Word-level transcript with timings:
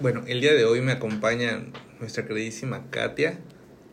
Bueno, 0.00 0.22
el 0.28 0.40
día 0.40 0.54
de 0.54 0.64
hoy 0.64 0.80
me 0.80 0.92
acompañan 0.92 1.72
nuestra 1.98 2.24
queridísima 2.24 2.84
Katia 2.88 3.40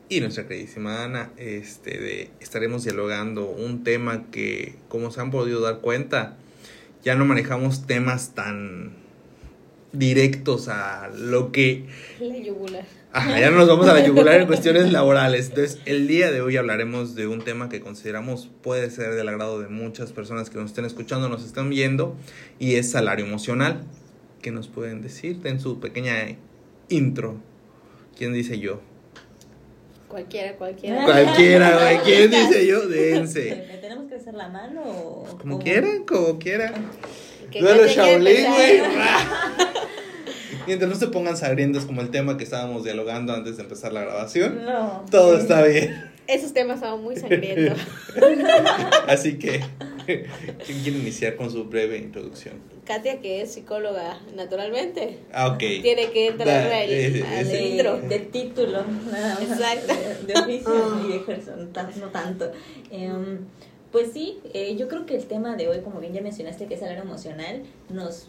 y 0.08 0.20
nuestra 0.20 0.48
queridísima 0.48 1.04
Ana. 1.04 1.32
Este, 1.36 1.98
de, 1.98 2.30
estaremos 2.40 2.84
dialogando 2.84 3.50
un 3.50 3.84
tema 3.84 4.26
que, 4.30 4.76
como 4.88 5.10
se 5.10 5.22
han 5.22 5.32
podido 5.32 5.62
dar 5.62 5.80
cuenta, 5.80 6.38
ya 7.04 7.16
no 7.16 7.26
manejamos 7.26 7.88
temas 7.88 8.36
tan 8.36 8.94
directos 9.94 10.68
a 10.68 11.10
lo 11.10 11.52
que... 11.52 11.88
La 12.20 12.38
yugular. 12.38 12.86
Ajá, 13.12 13.40
ya 13.40 13.50
no 13.50 13.58
nos 13.58 13.68
vamos 13.68 13.88
a 13.88 13.96
la 13.96 14.06
yugular 14.06 14.40
en 14.40 14.46
cuestiones 14.48 14.92
laborales. 14.92 15.50
Entonces, 15.50 15.80
el 15.86 16.08
día 16.08 16.30
de 16.30 16.40
hoy 16.40 16.56
hablaremos 16.56 17.16
de 17.16 17.26
un 17.26 17.42
tema 17.42 17.68
que 17.68 17.80
consideramos 17.80 18.52
puede 18.62 18.92
ser 18.92 19.16
del 19.16 19.28
agrado 19.28 19.60
de 19.60 19.70
muchas 19.70 20.12
personas 20.12 20.52
que 20.52 20.60
nos 20.60 20.68
estén 20.68 20.86
escuchando, 20.86 21.30
nos 21.30 21.44
están 21.44 21.72
viendo, 21.72 22.16
y 22.60 22.76
es 22.76 22.92
salario 22.92 23.26
emocional. 23.26 23.82
¿Qué 24.46 24.52
nos 24.52 24.68
pueden 24.68 25.02
decir 25.02 25.40
en 25.46 25.60
su 25.60 25.80
pequeña 25.80 26.14
intro? 26.88 27.38
¿Quién 28.16 28.32
dice 28.32 28.60
yo? 28.60 28.80
Cualquiera, 30.08 30.56
cualquiera. 30.56 31.04
Cualquiera, 31.04 31.80
güey. 31.80 31.98
¿Quién 32.04 32.30
dice 32.30 32.68
yo? 32.68 32.88
Dense. 32.88 33.66
¿Me 33.68 33.78
tenemos 33.80 34.08
que 34.08 34.14
hacer 34.14 34.36
la 34.36 34.48
mano 34.50 34.84
o...? 34.86 35.24
Como 35.24 35.40
cómo? 35.40 35.60
quieran, 35.60 36.04
como 36.04 36.38
quieran. 36.38 36.76
Duelo 37.60 37.88
Shaolin, 37.88 38.46
güey. 38.52 38.82
Mientras 40.68 40.92
no 40.92 40.96
se 40.96 41.08
pongan 41.08 41.36
sangrientos 41.38 41.86
como 41.86 42.02
el 42.02 42.12
tema 42.12 42.38
que 42.38 42.44
estábamos 42.44 42.84
dialogando 42.84 43.34
antes 43.34 43.58
de 43.58 43.64
empezar 43.64 43.94
la 43.94 44.02
grabación, 44.02 44.64
No. 44.64 45.06
todo 45.10 45.40
está 45.40 45.64
bien. 45.64 46.12
Esos 46.28 46.54
temas 46.54 46.82
son 46.82 47.02
muy 47.02 47.16
sangrientos. 47.16 47.80
Así 49.08 49.40
que, 49.40 49.64
¿quién 50.06 50.82
quiere 50.84 51.00
iniciar 51.00 51.36
con 51.36 51.50
su 51.50 51.66
breve 51.66 51.98
introducción? 51.98 52.75
Katia, 52.86 53.20
que 53.20 53.42
es 53.42 53.52
psicóloga 53.54 54.20
naturalmente, 54.36 55.20
Ah, 55.34 55.58
tiene 55.58 56.12
que 56.12 56.28
entrar 56.28 56.72
al, 56.72 56.92
intro. 56.92 57.98
De, 58.02 58.08
de 58.08 58.20
título, 58.20 58.84
nada 59.12 59.34
más. 59.36 59.42
Exacto. 59.42 59.94
De, 60.28 60.34
de 60.34 60.40
oficio 60.40 61.06
y 61.06 61.08
de 61.10 61.16
ejercicio, 61.18 61.56
no, 61.58 61.68
tan- 61.70 62.00
no 62.00 62.08
tanto. 62.10 62.52
Em, 62.92 63.40
pues 63.92 64.12
sí, 64.12 64.40
eh, 64.54 64.76
yo 64.76 64.88
creo 64.88 65.06
que 65.06 65.16
el 65.16 65.26
tema 65.26 65.56
de 65.56 65.68
hoy, 65.68 65.80
como 65.82 66.00
bien 66.00 66.14
ya 66.14 66.22
mencionaste, 66.22 66.68
que 66.68 66.76
es 66.76 66.80
salario 66.80 67.04
emocional, 67.04 67.64
nos 67.90 68.28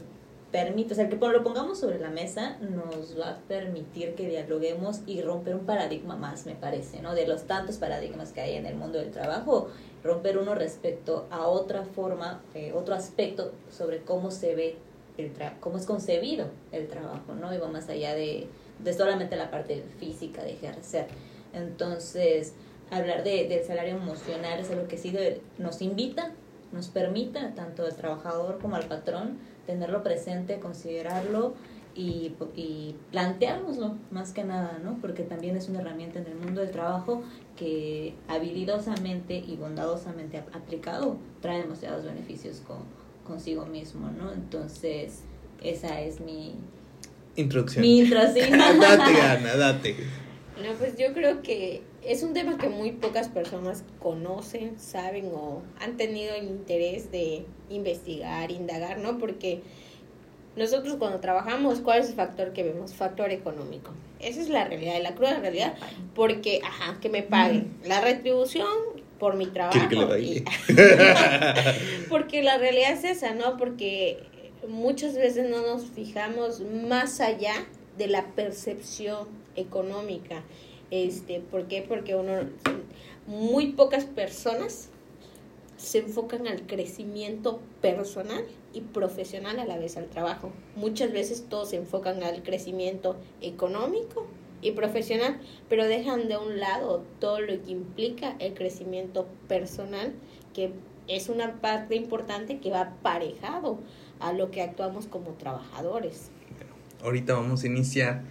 permite, 0.52 0.92
o 0.92 0.96
sea, 0.96 1.08
que 1.08 1.16
lo 1.16 1.42
pongamos 1.42 1.78
sobre 1.80 1.98
la 1.98 2.08
mesa, 2.08 2.56
nos 2.60 3.18
va 3.20 3.30
a 3.30 3.38
permitir 3.48 4.14
que 4.14 4.28
dialoguemos 4.28 5.00
y 5.06 5.20
romper 5.20 5.54
un 5.56 5.66
paradigma 5.66 6.16
más, 6.16 6.46
me 6.46 6.54
parece, 6.54 7.02
¿no? 7.02 7.14
De 7.14 7.26
los 7.26 7.42
tantos 7.46 7.76
paradigmas 7.76 8.32
que 8.32 8.40
hay 8.40 8.54
en 8.54 8.64
el 8.64 8.76
mundo 8.76 8.98
del 8.98 9.10
trabajo, 9.10 9.68
romper 10.06 10.38
uno 10.38 10.54
respecto 10.54 11.26
a 11.30 11.46
otra 11.46 11.82
forma, 11.84 12.42
eh, 12.54 12.72
otro 12.74 12.94
aspecto 12.94 13.52
sobre 13.70 14.02
cómo 14.02 14.30
se 14.30 14.54
ve 14.54 14.76
el 15.18 15.32
tra 15.32 15.56
cómo 15.60 15.78
es 15.78 15.86
concebido 15.86 16.46
el 16.72 16.88
trabajo, 16.88 17.34
¿no? 17.34 17.52
Y 17.54 17.58
va 17.58 17.68
más 17.68 17.88
allá 17.88 18.14
de, 18.14 18.46
de 18.78 18.92
solamente 18.92 19.36
la 19.36 19.50
parte 19.50 19.82
física 19.98 20.42
de 20.44 20.52
ejercer. 20.52 21.06
Entonces, 21.54 22.52
hablar 22.90 23.24
de, 23.24 23.48
del 23.48 23.64
salario 23.64 23.96
emocional 23.96 24.60
es 24.60 24.70
algo 24.70 24.86
que 24.88 24.98
sí 24.98 25.10
de- 25.10 25.40
nos 25.58 25.80
invita, 25.82 26.32
nos 26.72 26.88
permita, 26.88 27.54
tanto 27.54 27.84
al 27.84 27.94
trabajador 27.96 28.58
como 28.58 28.76
al 28.76 28.84
patrón, 28.84 29.38
tenerlo 29.66 30.02
presente, 30.02 30.60
considerarlo 30.60 31.54
y, 31.96 32.32
y 32.54 32.94
planteárnoslo 33.10 33.96
más 34.10 34.32
que 34.32 34.44
nada, 34.44 34.78
¿no? 34.84 34.98
Porque 35.00 35.22
también 35.22 35.56
es 35.56 35.68
una 35.68 35.80
herramienta 35.80 36.18
en 36.18 36.26
el 36.26 36.34
mundo 36.36 36.60
del 36.60 36.70
trabajo 36.70 37.22
que 37.56 38.14
habilidosamente 38.28 39.36
y 39.36 39.56
bondadosamente 39.56 40.38
ap- 40.38 40.54
aplicado 40.54 41.16
trae 41.40 41.62
demasiados 41.62 42.04
beneficios 42.04 42.60
con, 42.66 42.78
consigo 43.26 43.66
mismo, 43.66 44.10
¿no? 44.10 44.32
Entonces, 44.32 45.22
esa 45.62 46.00
es 46.00 46.20
mi, 46.20 46.54
Introducción. 47.36 47.82
mi 47.82 47.98
intro, 48.00 48.20
sí. 48.32 48.40
date, 48.50 49.20
Ana, 49.22 49.56
date. 49.56 49.96
No, 50.64 50.72
pues 50.78 50.96
yo 50.98 51.12
creo 51.12 51.42
que 51.42 51.82
es 52.02 52.22
un 52.22 52.32
tema 52.32 52.56
que 52.56 52.68
muy 52.68 52.92
pocas 52.92 53.28
personas 53.28 53.84
conocen, 54.00 54.78
saben 54.78 55.30
o 55.34 55.62
han 55.80 55.96
tenido 55.96 56.34
el 56.34 56.44
interés 56.46 57.10
de 57.10 57.44
investigar, 57.68 58.50
indagar, 58.50 58.98
¿no? 58.98 59.18
Porque 59.18 59.62
nosotros 60.56 60.96
cuando 60.96 61.20
trabajamos, 61.20 61.80
¿cuál 61.80 62.00
es 62.00 62.08
el 62.08 62.14
factor 62.14 62.52
que 62.52 62.62
vemos? 62.62 62.94
Factor 62.94 63.30
económico. 63.30 63.90
Esa 64.20 64.40
es 64.40 64.48
la 64.48 64.64
realidad, 64.64 65.00
la 65.02 65.14
cruda 65.14 65.38
realidad. 65.38 65.74
Porque, 66.14 66.60
ajá, 66.64 66.98
que 67.00 67.10
me 67.10 67.22
paguen. 67.22 67.76
La 67.84 68.00
retribución 68.00 68.66
por 69.18 69.36
mi 69.36 69.46
trabajo. 69.46 69.88
Que 69.88 69.96
le 69.96 70.20
y- 70.20 70.44
porque 72.08 72.42
la 72.42 72.56
realidad 72.56 72.92
es 72.92 73.04
esa, 73.04 73.34
¿no? 73.34 73.56
Porque 73.58 74.18
muchas 74.66 75.14
veces 75.14 75.48
no 75.50 75.60
nos 75.62 75.90
fijamos 75.90 76.60
más 76.60 77.20
allá 77.20 77.54
de 77.98 78.06
la 78.08 78.24
percepción 78.34 79.28
económica. 79.56 80.42
Este, 80.90 81.40
¿por 81.40 81.66
qué? 81.66 81.82
Porque 81.82 82.14
uno 82.14 82.32
muy 83.26 83.72
pocas 83.72 84.04
personas 84.04 84.88
se 85.76 85.98
enfocan 85.98 86.46
al 86.46 86.62
crecimiento 86.66 87.60
personal 87.82 88.44
y 88.76 88.82
profesional 88.82 89.58
a 89.58 89.64
la 89.64 89.78
vez 89.78 89.96
al 89.96 90.06
trabajo. 90.06 90.52
Muchas 90.76 91.10
veces 91.10 91.46
todos 91.48 91.70
se 91.70 91.76
enfocan 91.76 92.22
al 92.22 92.42
crecimiento 92.42 93.16
económico 93.40 94.26
y 94.60 94.72
profesional, 94.72 95.40
pero 95.70 95.86
dejan 95.86 96.28
de 96.28 96.36
un 96.36 96.60
lado 96.60 97.02
todo 97.18 97.40
lo 97.40 97.62
que 97.62 97.70
implica 97.70 98.36
el 98.38 98.52
crecimiento 98.52 99.26
personal, 99.48 100.12
que 100.52 100.72
es 101.08 101.30
una 101.30 101.54
parte 101.62 101.96
importante 101.96 102.58
que 102.58 102.70
va 102.70 102.82
aparejado 102.82 103.78
a 104.20 104.34
lo 104.34 104.50
que 104.50 104.60
actuamos 104.60 105.06
como 105.06 105.30
trabajadores. 105.30 106.30
Ahorita 107.02 107.32
vamos 107.32 107.62
a 107.62 107.66
iniciar 107.68 108.24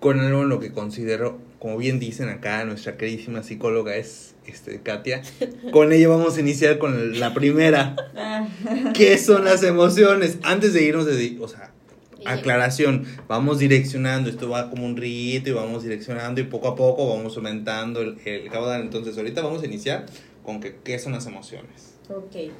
con 0.00 0.20
algo 0.20 0.42
en 0.42 0.48
lo 0.48 0.60
que 0.60 0.72
considero, 0.72 1.38
como 1.58 1.76
bien 1.76 1.98
dicen 1.98 2.28
acá, 2.28 2.64
nuestra 2.64 2.96
queridísima 2.96 3.42
psicóloga 3.42 3.96
es 3.96 4.34
este, 4.46 4.80
Katia. 4.80 5.22
Con 5.72 5.92
ella 5.92 6.08
vamos 6.08 6.36
a 6.36 6.40
iniciar 6.40 6.78
con 6.78 7.18
la 7.20 7.34
primera. 7.34 7.96
Ah, 8.16 8.48
¿Qué 8.94 9.18
son 9.18 9.44
las 9.44 9.62
emociones? 9.62 10.38
Antes 10.42 10.72
de 10.72 10.84
irnos 10.84 11.04
de, 11.04 11.36
o 11.40 11.48
sea, 11.48 11.72
aclaración, 12.24 13.04
vamos 13.28 13.58
direccionando, 13.58 14.30
esto 14.30 14.48
va 14.48 14.70
como 14.70 14.86
un 14.86 14.96
rito 14.96 15.50
y 15.50 15.52
vamos 15.52 15.82
direccionando 15.82 16.40
y 16.40 16.44
poco 16.44 16.68
a 16.68 16.76
poco 16.76 17.14
vamos 17.14 17.36
aumentando 17.36 18.00
el, 18.00 18.18
el 18.24 18.48
caudal. 18.50 18.80
Entonces, 18.80 19.16
ahorita 19.16 19.42
vamos 19.42 19.62
a 19.62 19.66
iniciar 19.66 20.06
con 20.42 20.60
que, 20.60 20.76
qué 20.82 20.98
son 20.98 21.12
las 21.12 21.26
emociones. 21.26 21.97
Ok. 22.10 22.52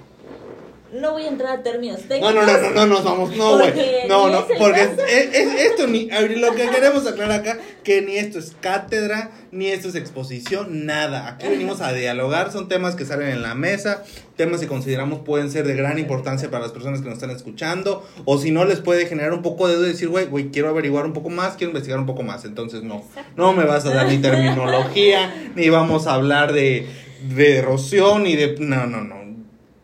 No 0.91 1.13
voy 1.13 1.25
a 1.25 1.29
entrar 1.29 1.59
a 1.59 1.63
términos 1.63 2.01
No, 2.01 2.09
técnicos. 2.09 2.35
no, 2.35 2.47
no, 2.47 2.59
no, 2.61 2.71
no 2.71 2.87
nos 2.87 3.05
vamos, 3.05 3.37
no, 3.37 3.59
güey. 3.59 3.75
No, 4.09 4.31
no, 4.31 4.47
porque 4.59 4.81
caso. 4.89 5.03
es- 5.07 5.35
es- 5.35 5.61
esto 5.67 5.87
ni, 5.87 6.09
lo 6.09 6.55
que 6.55 6.67
queremos 6.67 7.07
aclarar 7.07 7.41
acá, 7.41 7.59
que 7.85 8.01
ni 8.01 8.17
esto 8.17 8.39
es 8.39 8.57
cátedra, 8.59 9.31
ni 9.53 9.67
esto 9.67 9.89
es 9.89 9.97
exposición, 9.97 10.87
nada. 10.87 11.29
Aquí 11.29 11.47
venimos 11.47 11.83
a 11.83 11.93
dialogar, 11.93 12.51
son 12.53 12.69
temas 12.69 12.95
que 12.97 13.05
salen 13.05 13.29
en 13.29 13.43
la 13.43 13.55
mesa, 13.55 14.03
temas 14.37 14.61
que 14.63 14.67
consideramos 14.67 15.21
pueden 15.21 15.51
ser 15.51 15.67
de 15.67 15.75
gran 15.75 15.99
importancia 15.99 16.51
para 16.51 16.63
las 16.63 16.73
personas 16.73 17.01
que 17.03 17.09
nos 17.11 17.17
están 17.19 17.33
escuchando, 17.37 18.03
o 18.25 18.39
si 18.39 18.51
no 18.51 18.65
les 18.65 18.81
puede 18.81 19.05
generar 19.05 19.35
un 19.35 19.43
poco 19.43 19.69
de 19.69 19.75
duda 19.77 19.89
y 19.89 19.93
decir, 19.93 20.09
güey, 20.09 20.25
güey, 20.25 20.51
quiero 20.51 20.71
averiguar 20.71 21.05
un 21.05 21.13
poco 21.13 21.29
más, 21.29 21.57
quiero 21.57 21.69
investigar 21.73 22.01
un 22.01 22.07
poco 22.07 22.23
más. 22.23 22.47
Entonces, 22.47 22.83
no, 22.83 23.05
no 23.37 23.53
me 23.53 23.65
vas 23.65 23.85
a 23.85 23.91
dar 23.93 24.07
ni 24.07 24.17
terminología, 24.23 25.51
ni 25.55 25.69
vamos 25.69 26.07
a 26.07 26.15
hablar 26.15 26.55
de, 26.55 26.87
de 27.29 27.59
erosión, 27.59 28.23
ni 28.23 28.37
de... 28.37 28.57
No, 28.59 28.87
no, 28.87 29.03
no. 29.03 29.28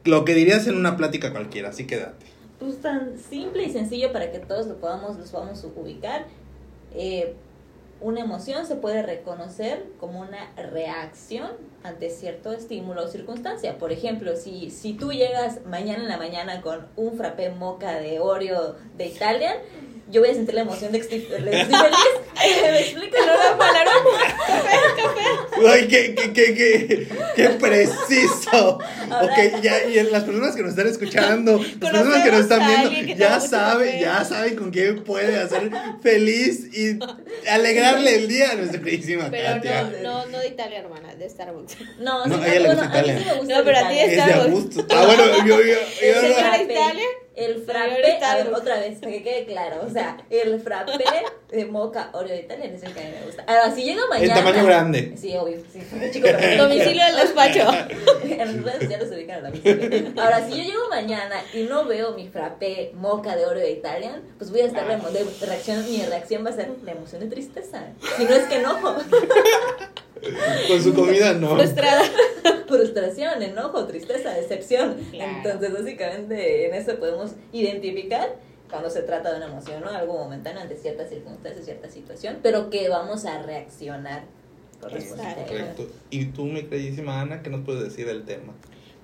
Lo 0.05 0.25
que 0.25 0.35
dirías 0.35 0.67
en 0.67 0.77
una 0.77 0.97
plática 0.97 1.33
cualquiera, 1.33 1.71
así 1.71 1.87
quédate. 1.87 2.27
Pues 2.59 2.81
tan 2.81 3.19
simple 3.19 3.65
y 3.65 3.73
sencillo 3.73 4.13
para 4.13 4.31
que 4.31 4.39
todos 4.39 4.67
lo 4.67 4.77
podamos, 4.77 5.19
los 5.19 5.31
podamos 5.31 5.65
ubicar. 5.77 6.27
Eh, 6.95 7.35
una 8.01 8.21
emoción 8.21 8.67
se 8.67 8.77
puede 8.77 9.03
reconocer 9.03 9.87
como 9.99 10.21
una 10.21 10.53
reacción 10.57 11.53
ante 11.83 12.11
cierto 12.11 12.53
estímulo 12.53 13.05
o 13.05 13.09
circunstancia. 13.09 13.79
Por 13.79 13.93
ejemplo, 13.93 14.37
si, 14.37 14.71
si 14.71 14.93
tú 14.93 15.11
llegas 15.13 15.65
mañana 15.65 16.03
en 16.03 16.09
la 16.09 16.19
mañana 16.19 16.61
con 16.61 16.87
un 16.97 17.17
frappé 17.17 17.49
moca 17.51 17.99
de 17.99 18.21
Oreo 18.21 18.77
de 18.99 19.07
Italia, 19.07 19.57
yo 20.15 20.21
voy 20.21 20.31
a 20.31 20.35
sentir 20.35 20.55
la 20.55 20.61
emoción 20.63 20.93
de 20.93 20.99
que 21.01 21.17
estoy, 21.17 21.21
feliz. 21.23 21.67
¿Me 22.63 22.81
explico? 22.81 23.17
No, 23.27 23.59
para, 23.59 23.85
no. 23.85 23.91
Ay, 25.69 25.89
qué, 25.89 26.15
qué, 26.15 26.33
qué, 26.33 26.55
qué, 26.55 27.09
qué 27.37 27.49
preciso. 27.51 28.79
Ok, 29.23 29.61
ya, 29.63 29.85
y 29.85 30.03
las 30.11 30.25
personas 30.25 30.55
que 30.55 30.63
nos 30.63 30.71
están 30.71 30.87
escuchando, 30.89 31.59
las 31.59 31.91
personas 31.93 32.23
que 32.25 32.31
nos 32.33 32.41
están 32.41 32.63
viendo, 32.93 33.15
ya 33.17 33.41
saben, 33.41 34.01
ya 34.01 34.25
saben 34.25 34.57
con 34.57 34.71
qué 34.71 34.93
puede 34.95 35.37
hacer 35.39 35.71
feliz 36.03 36.69
y 36.77 36.99
alegrarle 37.49 38.15
el 38.17 38.29
día 38.29 38.53
a 38.53 38.55
nuestra 38.55 38.81
queridísima 38.81 39.29
Pero 39.31 39.55
Katia. 39.55 39.83
no, 40.03 40.25
no, 40.25 40.27
no 40.27 40.39
de 40.39 40.49
Italia, 40.49 40.79
hermana, 40.81 41.15
de 41.15 41.29
Starbucks. 41.29 41.77
No, 41.99 42.27
No, 42.27 42.37
sí, 42.39 42.43
a 42.45 42.49
ella 42.55 42.61
le 42.61 42.69
gusta 42.75 42.85
a 42.85 42.89
mí 42.89 42.95
Italia. 42.99 43.19
sí 43.19 43.25
me 43.25 43.35
gusta 43.39 43.59
No, 43.59 43.65
pero 43.65 43.79
a 43.79 43.89
ti 43.89 43.95
de 43.97 44.15
Starbucks. 44.15 44.51
gusto. 44.51 44.87
Ah, 44.95 45.05
bueno, 45.07 45.25
yo, 45.47 45.61
yo, 45.61 45.67
yo 45.67 46.21
¿Señora 46.21 46.45
no. 46.45 46.51
Café. 46.53 46.63
Italia? 46.73 47.05
El 47.37 47.65
frappé, 47.65 48.25
a 48.25 48.37
ver, 48.37 48.55
otra 48.55 48.79
vez, 48.79 49.01
para 49.01 49.11
que 49.11 49.23
quede 49.25 49.45
claro, 49.45 49.83
o 49.85 49.91
sea, 49.91 50.19
el 50.31 50.61
frappé 50.61 51.05
de 51.51 51.65
moca 51.65 52.11
Oreo 52.13 52.39
Italia 52.39 52.67
es 52.67 52.83
el 52.85 52.93
que 52.93 53.01
a 53.01 53.03
mí 53.03 53.11
me 53.19 53.27
gusta. 53.27 53.45
Ahora, 53.49 53.75
si 53.75 53.83
llega 53.83 54.03
mañana... 54.09 54.35
El 54.35 54.45
tamaño 54.45 54.65
grande. 54.65 55.15
Sí, 55.17 55.37
obvio, 55.37 55.59
sí, 55.73 55.81
chico, 56.13 56.29
Domicilio 56.59 57.05
del 57.07 57.17
despacho. 57.17 57.69
en 58.23 58.65
redes 58.65 58.83
sociales 58.83 59.09
se 59.09 59.15
ubican 59.17 59.45
a 59.45 59.51
la 59.51 60.23
Ahora, 60.23 60.47
si 60.47 60.59
yo 60.59 60.63
llego 60.63 60.89
mañana 60.89 61.37
y 61.53 61.65
no 61.65 61.85
veo 61.87 62.13
mi 62.13 62.29
frappé 62.29 62.93
moca 62.95 63.35
de 63.35 63.47
Oreo 63.47 63.69
Italian, 63.69 64.23
pues 64.39 64.53
voy 64.53 64.61
a 64.61 64.67
estar 64.67 64.87
de, 64.87 64.97
de 64.97 65.47
reacción, 65.47 65.85
mi 65.91 66.03
reacción 66.03 66.45
va 66.47 66.51
a 66.51 66.55
ser 66.55 66.69
de 66.69 66.91
emoción 66.93 67.23
y 67.25 67.29
tristeza. 67.29 67.83
Si 68.17 68.25
no 68.25 68.31
es 68.31 68.45
que 68.45 68.57
enojo. 68.57 68.95
Con 70.69 70.83
su 70.83 70.95
comida 70.95 71.35
no. 71.35 71.57
Frustrada. 71.57 72.03
Frustración, 72.69 73.43
enojo, 73.43 73.87
tristeza, 73.87 74.31
decepción. 74.31 74.97
Entonces, 75.13 75.73
básicamente, 75.73 76.67
en 76.67 76.75
eso 76.75 76.97
podemos 76.99 77.33
identificar 77.53 78.37
cuando 78.71 78.91
se 78.91 79.03
trata 79.03 79.31
de 79.31 79.37
una 79.37 79.47
emoción, 79.47 79.83
¿no? 79.83 79.91
Algo 79.91 80.15
momentáneo 80.15 80.63
ante 80.63 80.77
ciertas 80.77 81.09
circunstancias, 81.09 81.65
cierta 81.65 81.91
situación, 81.91 82.39
pero 82.43 82.71
que 82.71 82.89
vamos 82.89 83.25
a 83.27 83.43
reaccionar 83.43 84.25
Correcto. 84.81 85.89
¿Y 86.11 86.27
tú, 86.27 86.45
mi 86.45 86.65
queridísima 86.65 87.21
Ana, 87.21 87.43
qué 87.43 87.51
nos 87.51 87.65
puedes 87.65 87.83
decir 87.83 88.07
del 88.07 88.25
tema? 88.25 88.53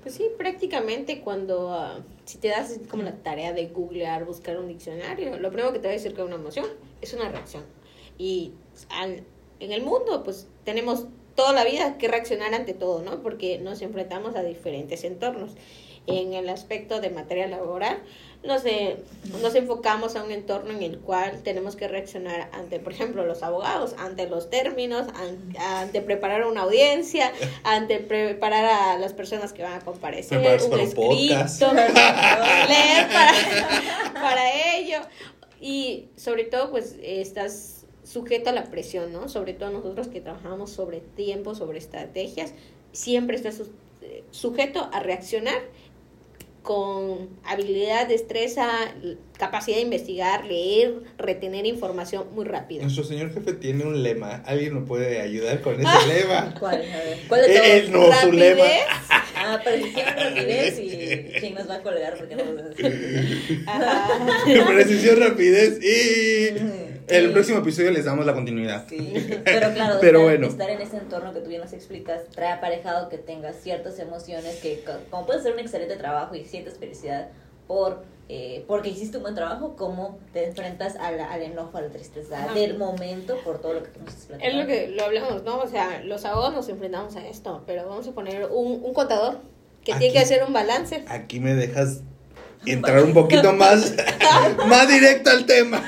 Pues 0.02 0.14
sí, 0.14 0.28
prácticamente 0.36 1.20
cuando, 1.20 1.72
ah, 1.72 2.00
si 2.24 2.38
te 2.38 2.48
das 2.48 2.80
como 2.88 3.02
la 3.02 3.16
tarea 3.16 3.52
de 3.52 3.66
googlear, 3.66 4.24
buscar 4.24 4.58
un 4.58 4.68
diccionario, 4.68 5.38
lo 5.38 5.50
primero 5.50 5.72
que 5.72 5.78
te 5.78 5.88
va 5.88 5.92
a 5.92 5.96
decir 5.96 6.14
que 6.14 6.22
es 6.22 6.26
una 6.26 6.36
emoción 6.36 6.66
es 7.00 7.12
una 7.12 7.28
reacción. 7.28 7.64
Y 8.18 8.52
al, 8.90 9.24
en 9.60 9.72
el 9.72 9.82
mundo, 9.82 10.22
pues 10.24 10.48
tenemos 10.64 11.06
toda 11.34 11.52
la 11.52 11.64
vida 11.64 11.96
que 11.98 12.08
reaccionar 12.08 12.54
ante 12.54 12.74
todo, 12.74 13.02
¿no? 13.02 13.22
Porque 13.22 13.58
nos 13.58 13.80
enfrentamos 13.82 14.34
a 14.36 14.42
diferentes 14.42 15.04
entornos. 15.04 15.52
En 16.06 16.32
el 16.32 16.48
aspecto 16.48 17.00
de 17.00 17.10
materia 17.10 17.46
laboral, 17.46 17.98
nos, 18.42 18.62
nos 19.42 19.54
enfocamos 19.54 20.16
a 20.16 20.24
un 20.24 20.32
entorno 20.32 20.70
en 20.70 20.82
el 20.82 20.98
cual 20.98 21.42
tenemos 21.42 21.76
que 21.76 21.88
reaccionar 21.88 22.48
ante, 22.52 22.80
por 22.80 22.94
ejemplo, 22.94 23.24
los 23.26 23.42
abogados, 23.42 23.94
ante 23.98 24.26
los 24.28 24.48
términos, 24.48 25.06
ante, 25.54 26.00
preparar 26.00 26.46
una 26.46 26.62
audiencia, 26.62 27.32
ante 27.64 28.00
preparar 28.00 28.64
a 28.64 28.98
las 28.98 29.12
personas 29.12 29.52
que 29.52 29.62
van 29.62 29.74
a 29.74 29.80
comparecer, 29.80 30.38
un 30.38 30.46
escrito, 30.46 30.72
leer 31.74 33.08
para, 33.12 33.32
para 34.14 34.74
ello. 34.74 35.00
Y 35.60 36.08
sobre 36.16 36.44
todo, 36.44 36.70
pues, 36.70 36.96
estás 37.02 37.79
sujeto 38.10 38.50
a 38.50 38.52
la 38.52 38.64
presión, 38.64 39.12
¿no? 39.12 39.28
Sobre 39.28 39.52
todo 39.54 39.70
nosotros 39.70 40.08
que 40.08 40.20
trabajamos 40.20 40.70
sobre 40.70 41.00
tiempo, 41.00 41.54
sobre 41.54 41.78
estrategias, 41.78 42.54
siempre 42.92 43.36
estás 43.36 43.62
eh, 44.02 44.24
sujeto 44.32 44.90
a 44.92 45.00
reaccionar 45.00 45.60
con 46.62 47.30
habilidad, 47.44 48.06
destreza, 48.08 48.68
capacidad 49.38 49.76
de 49.76 49.82
investigar, 49.82 50.44
leer, 50.44 50.94
retener 51.18 51.66
información 51.66 52.26
muy 52.34 52.44
rápido. 52.44 52.82
Nuestro 52.82 53.04
señor 53.04 53.32
jefe 53.32 53.54
tiene 53.54 53.84
un 53.84 54.02
lema. 54.02 54.42
¿Alguien 54.44 54.74
nos 54.74 54.88
puede 54.88 55.20
ayudar 55.20 55.62
con 55.62 55.74
ese 55.74 55.86
ah. 55.86 56.06
lema? 56.06 56.54
¿Cuál? 56.60 56.82
A 56.82 56.96
ver. 56.98 57.18
¿Cuál 57.28 57.42
de 57.42 57.78
eh, 57.78 57.88
todos? 57.90 58.08
no, 58.08 58.20
su 58.20 58.32
lema. 58.32 58.64
Ah, 59.36 59.58
precisión, 59.64 60.04
rapidez 60.16 60.78
y 60.78 61.40
quién 61.40 61.54
nos 61.54 61.70
va 61.70 61.76
a 61.76 61.82
colgar 61.82 62.14
porque 62.18 62.36
no 62.36 62.44
lo 62.44 62.62
decir. 62.62 63.64
Precisión, 64.66 65.20
rapidez 65.20 65.78
y... 65.82 66.89
El 67.10 67.32
próximo 67.32 67.58
episodio 67.58 67.90
les 67.90 68.04
damos 68.04 68.24
la 68.24 68.34
continuidad. 68.34 68.86
Sí, 68.88 69.12
pero 69.44 69.72
claro, 69.72 69.98
pero 70.00 70.18
estar, 70.20 70.38
bueno. 70.38 70.46
estar 70.46 70.70
en 70.70 70.80
ese 70.80 70.96
entorno 70.96 71.32
que 71.32 71.40
tú 71.40 71.48
bien 71.48 71.60
nos 71.60 71.72
explicas 71.72 72.22
trae 72.30 72.52
aparejado 72.52 73.08
que 73.08 73.18
tengas 73.18 73.56
ciertas 73.56 73.98
emociones 73.98 74.56
que, 74.60 74.82
como 75.10 75.26
puedes 75.26 75.40
hacer 75.40 75.54
un 75.54 75.60
excelente 75.60 75.96
trabajo 75.96 76.34
y 76.34 76.44
sientes 76.44 76.78
felicidad 76.78 77.28
por 77.66 78.02
eh, 78.32 78.64
porque 78.68 78.90
hiciste 78.90 79.16
un 79.16 79.24
buen 79.24 79.34
trabajo, 79.34 79.74
como 79.74 80.20
te 80.32 80.46
enfrentas 80.46 80.94
al, 80.94 81.18
al 81.18 81.42
enojo, 81.42 81.76
a 81.78 81.80
la 81.80 81.88
tristeza 81.88 82.46
del 82.54 82.78
momento 82.78 83.36
por 83.42 83.60
todo 83.60 83.72
lo 83.72 83.82
que 83.82 83.88
tú 83.88 83.98
nos 84.04 84.14
has 84.14 84.28
Es 84.40 84.54
lo 84.54 84.68
que 84.68 84.86
lo 84.86 85.02
hablamos, 85.02 85.42
¿no? 85.42 85.58
O 85.58 85.66
sea, 85.66 86.00
los 86.04 86.24
abogados 86.24 86.54
nos 86.54 86.68
enfrentamos 86.68 87.16
a 87.16 87.26
esto, 87.26 87.64
pero 87.66 87.88
vamos 87.88 88.06
a 88.06 88.12
poner 88.12 88.46
un, 88.52 88.84
un 88.84 88.94
contador 88.94 89.40
que 89.84 89.94
tiene 89.94 90.12
que 90.12 90.20
hacer 90.20 90.44
un 90.44 90.52
balance. 90.52 91.04
Aquí 91.08 91.40
me 91.40 91.54
dejas 91.54 92.02
entrar 92.66 93.02
un 93.02 93.14
poquito 93.14 93.52
más, 93.52 93.96
más 94.68 94.88
directo 94.88 95.30
al 95.30 95.44
tema. 95.46 95.82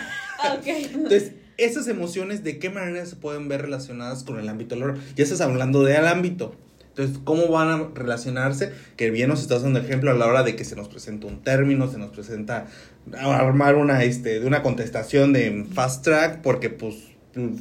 Entonces, 0.94 1.33
esas 1.56 1.89
emociones, 1.89 2.44
¿de 2.44 2.59
qué 2.59 2.71
manera 2.71 3.05
se 3.06 3.17
pueden 3.17 3.49
ver 3.49 3.62
relacionadas 3.62 4.25
con 4.25 4.39
el 4.39 4.49
ámbito 4.49 4.77
laboral? 4.77 5.00
Ya 5.17 5.25
estás 5.25 5.41
hablando 5.41 5.83
del 5.83 6.06
ámbito. 6.06 6.56
Entonces, 6.89 7.19
¿cómo 7.25 7.49
van 7.49 7.69
a 7.69 7.89
relacionarse? 7.94 8.73
Que 8.97 9.11
bien 9.11 9.31
nos 9.31 9.41
estás 9.41 9.62
dando 9.62 9.79
ejemplo 9.79 10.11
a 10.11 10.15
la 10.15 10.27
hora 10.27 10.43
de 10.43 10.56
que 10.56 10.65
se 10.65 10.77
nos 10.77 10.89
presenta 10.89 11.27
un 11.27 11.43
término, 11.43 11.91
se 11.91 11.97
nos 11.99 12.11
presenta 12.11 12.67
armar 13.17 13.77
una, 13.77 14.05
este, 14.05 14.41
de 14.41 14.47
una 14.47 14.62
contestación 14.62 15.33
de 15.33 15.65
fast 15.73 16.05
track, 16.05 16.43
porque 16.43 16.69
pues 16.69 16.97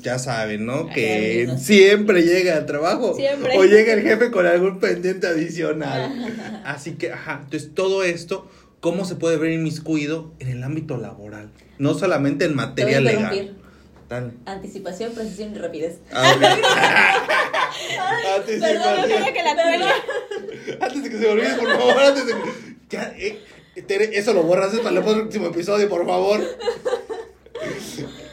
ya 0.02 0.20
saben, 0.20 0.66
¿no? 0.66 0.90
Que 0.90 1.50
siempre 1.58 2.24
llega 2.24 2.58
al 2.58 2.66
trabajo. 2.66 3.16
Siempre. 3.16 3.58
O 3.58 3.64
llega 3.64 3.94
el 3.94 4.02
jefe 4.02 4.32
con 4.32 4.46
algún 4.46 4.80
pendiente 4.80 5.28
adicional. 5.28 6.62
Así 6.66 6.94
que, 6.94 7.14
ajá, 7.14 7.40
entonces 7.46 7.72
todo 7.74 8.04
esto 8.04 8.50
cómo 8.82 9.06
se 9.06 9.16
puede 9.16 9.38
ver 9.38 9.54
inmiscuido 9.54 10.34
en 10.40 10.50
el 10.50 10.64
ámbito 10.64 10.98
laboral, 10.98 11.52
no 11.82 11.94
solamente 11.96 12.46
en 12.46 12.56
materia 12.56 13.02
legal. 13.02 13.58
Anticipación, 14.46 15.14
precisión 15.14 15.56
y 15.56 15.58
rapidez. 15.58 15.98
Ah, 16.12 16.32
Anticipación. 18.38 18.84
Perdón, 18.84 19.34
que 19.34 19.44
la 19.44 19.52
Antes 20.86 21.04
de 21.04 21.10
que 21.10 21.18
se 21.18 21.24
me 21.24 21.30
olvide, 21.30 21.56
por 21.56 21.76
favor, 21.76 22.00
antes 22.00 22.28
de 22.28 22.34
ya, 22.90 23.16
eh, 23.18 23.42
eso 24.14 24.34
lo 24.34 24.44
borras 24.44 24.78
para 24.80 24.96
el 24.96 25.04
próximo 25.04 25.48
episodio, 25.48 25.90
por 25.90 26.06
favor. 26.06 26.40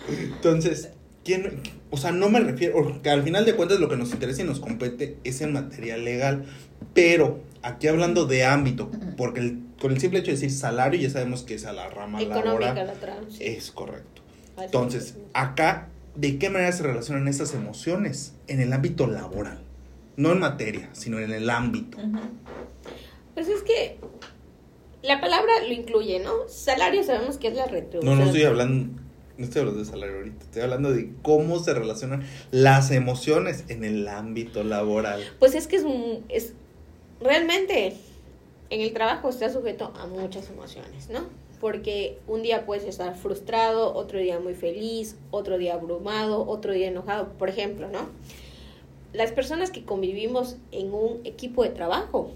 Entonces, 0.09 0.91
¿quién, 1.29 1.61
o 1.91 1.99
sea, 1.99 2.11
no 2.11 2.31
me 2.31 2.41
refiero, 2.41 3.03
que 3.03 3.11
al 3.11 3.23
final 3.23 3.45
de 3.45 3.55
cuentas 3.55 3.79
lo 3.81 3.89
que 3.91 3.97
nos 3.97 4.13
interesa 4.13 4.41
y 4.41 4.45
nos 4.47 4.61
compete 4.61 5.19
es 5.25 5.43
en 5.43 5.53
materia 5.53 5.99
legal, 5.99 6.47
pero 6.95 7.41
aquí 7.63 7.87
hablando 7.87 8.25
de 8.25 8.47
ámbito, 8.47 8.91
porque 9.17 9.41
el 9.41 9.69
con 9.79 9.93
el 9.93 10.01
simple 10.01 10.21
hecho 10.21 10.29
de 10.29 10.33
decir 10.33 10.51
salario 10.51 10.99
ya 10.99 11.11
sabemos 11.11 11.43
que 11.43 11.55
es 11.55 11.65
a 11.65 11.73
la 11.73 11.89
rama 11.89 12.21
laboral. 12.21 12.75
La 12.75 13.21
Es 13.39 13.71
correcto. 13.71 14.23
Entonces, 14.59 15.17
acá, 15.35 15.89
¿de 16.17 16.39
qué 16.39 16.51
manera 16.51 16.73
se 16.73 16.83
relacionan 16.83 17.29
esas 17.29 17.55
emociones 17.55 18.35
en 18.49 18.61
el 18.61 18.73
ámbito 18.73 19.07
laboral? 19.07 19.61
No 20.17 20.33
en 20.33 20.41
materia, 20.41 20.89
sino 20.95 21.21
en 21.21 21.33
el 21.33 21.49
ámbito. 21.49 21.99
Pues 23.35 23.49
es 23.49 23.63
que 23.63 23.99
la 25.03 25.21
palabra 25.21 25.53
lo 25.65 25.73
incluye, 25.73 26.19
¿no? 26.19 26.49
Salario 26.49 27.05
sabemos 27.05 27.37
que 27.37 27.49
es 27.49 27.55
la 27.55 27.67
retribución. 27.67 28.05
No, 28.05 28.17
no 28.17 28.25
estoy 28.25 28.43
hablando, 28.43 29.01
no 29.38 29.44
estoy 29.44 29.61
hablando 29.61 29.81
de 29.81 29.87
salario 29.87 30.17
ahorita, 30.17 30.44
estoy 30.44 30.62
hablando 30.62 30.93
de 30.93 31.12
cómo 31.23 31.61
se 31.61 31.73
relacionan 31.73 32.25
las 32.50 32.90
emociones 32.90 33.64
en 33.69 33.85
el 33.85 34.06
ámbito 34.08 34.64
laboral. 34.64 35.23
Pues 35.38 35.55
es 35.55 35.69
que 35.69 35.76
es, 35.76 35.85
es 36.29 36.52
realmente 37.20 37.96
en 38.70 38.81
el 38.81 38.93
trabajo 38.93 39.29
está 39.29 39.49
sujeto 39.49 39.93
a 39.96 40.06
muchas 40.06 40.50
emociones, 40.50 41.08
¿no? 41.08 41.20
Porque 41.61 42.19
un 42.26 42.43
día 42.43 42.67
puedes 42.67 42.85
estar 42.85 43.17
frustrado, 43.17 43.94
otro 43.94 44.19
día 44.19 44.40
muy 44.40 44.55
feliz, 44.55 45.17
otro 45.31 45.56
día 45.56 45.75
abrumado, 45.75 46.46
otro 46.46 46.73
día 46.73 46.88
enojado, 46.88 47.32
por 47.38 47.49
ejemplo, 47.49 47.88
¿no? 47.88 48.09
Las 49.12 49.30
personas 49.30 49.71
que 49.71 49.85
convivimos 49.85 50.57
en 50.73 50.92
un 50.92 51.21
equipo 51.25 51.62
de 51.62 51.71
trabajo, 51.71 52.33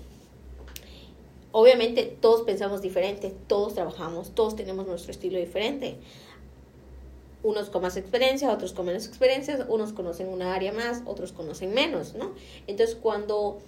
obviamente 1.51 2.17
todos 2.21 2.43
pensamos 2.43 2.81
diferente, 2.81 3.35
todos 3.49 3.75
trabajamos, 3.75 4.35
todos 4.35 4.57
tenemos 4.57 4.87
nuestro 4.87 5.11
estilo 5.11 5.39
diferente. 5.39 5.97
Unos 7.43 7.71
con 7.71 7.83
más 7.83 7.97
experiencia, 7.97 8.53
otros 8.53 8.73
con 8.73 8.87
menos 8.87 9.07
experiencia, 9.07 9.67
unos 9.69 9.93
conocen 9.93 10.29
una 10.29 10.55
área 10.55 10.73
más, 10.73 11.03
otros 11.07 11.33
conocen 11.33 11.75
menos, 11.75 12.15
¿no? 12.15 12.33
Entonces, 12.67 12.97
cuando 12.97 13.59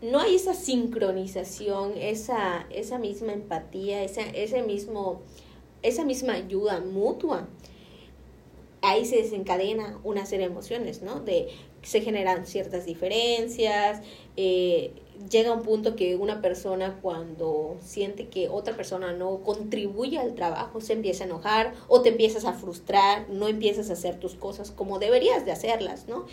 no 0.00 0.20
hay 0.20 0.34
esa 0.34 0.54
sincronización, 0.54 1.92
esa, 1.96 2.66
esa 2.70 2.98
misma 2.98 3.32
empatía, 3.32 4.02
esa, 4.02 4.22
ese 4.22 4.62
mismo, 4.62 5.22
esa 5.82 6.04
misma 6.04 6.34
ayuda 6.34 6.80
mutua. 6.80 7.48
Ahí 8.82 9.06
se 9.06 9.16
desencadena 9.16 9.98
una 10.04 10.26
serie 10.26 10.46
de 10.46 10.52
emociones, 10.52 11.02
¿no? 11.02 11.20
De 11.20 11.48
se 11.82 12.02
generan 12.02 12.46
ciertas 12.46 12.84
diferencias, 12.84 14.02
eh, 14.36 14.92
llega 15.30 15.52
un 15.52 15.62
punto 15.62 15.96
que 15.96 16.16
una 16.16 16.40
persona 16.40 16.98
cuando 17.00 17.76
siente 17.80 18.28
que 18.28 18.48
otra 18.48 18.76
persona 18.76 19.12
no 19.12 19.42
contribuye 19.42 20.18
al 20.18 20.34
trabajo 20.34 20.80
se 20.80 20.92
empieza 20.92 21.24
a 21.24 21.26
enojar 21.26 21.74
o 21.88 22.02
te 22.02 22.10
empiezas 22.10 22.44
a 22.44 22.52
frustrar, 22.52 23.28
no 23.30 23.48
empiezas 23.48 23.90
a 23.90 23.94
hacer 23.94 24.18
tus 24.18 24.34
cosas 24.34 24.70
como 24.70 24.98
deberías 24.98 25.44
de 25.44 25.52
hacerlas, 25.52 26.08
¿no? 26.08 26.26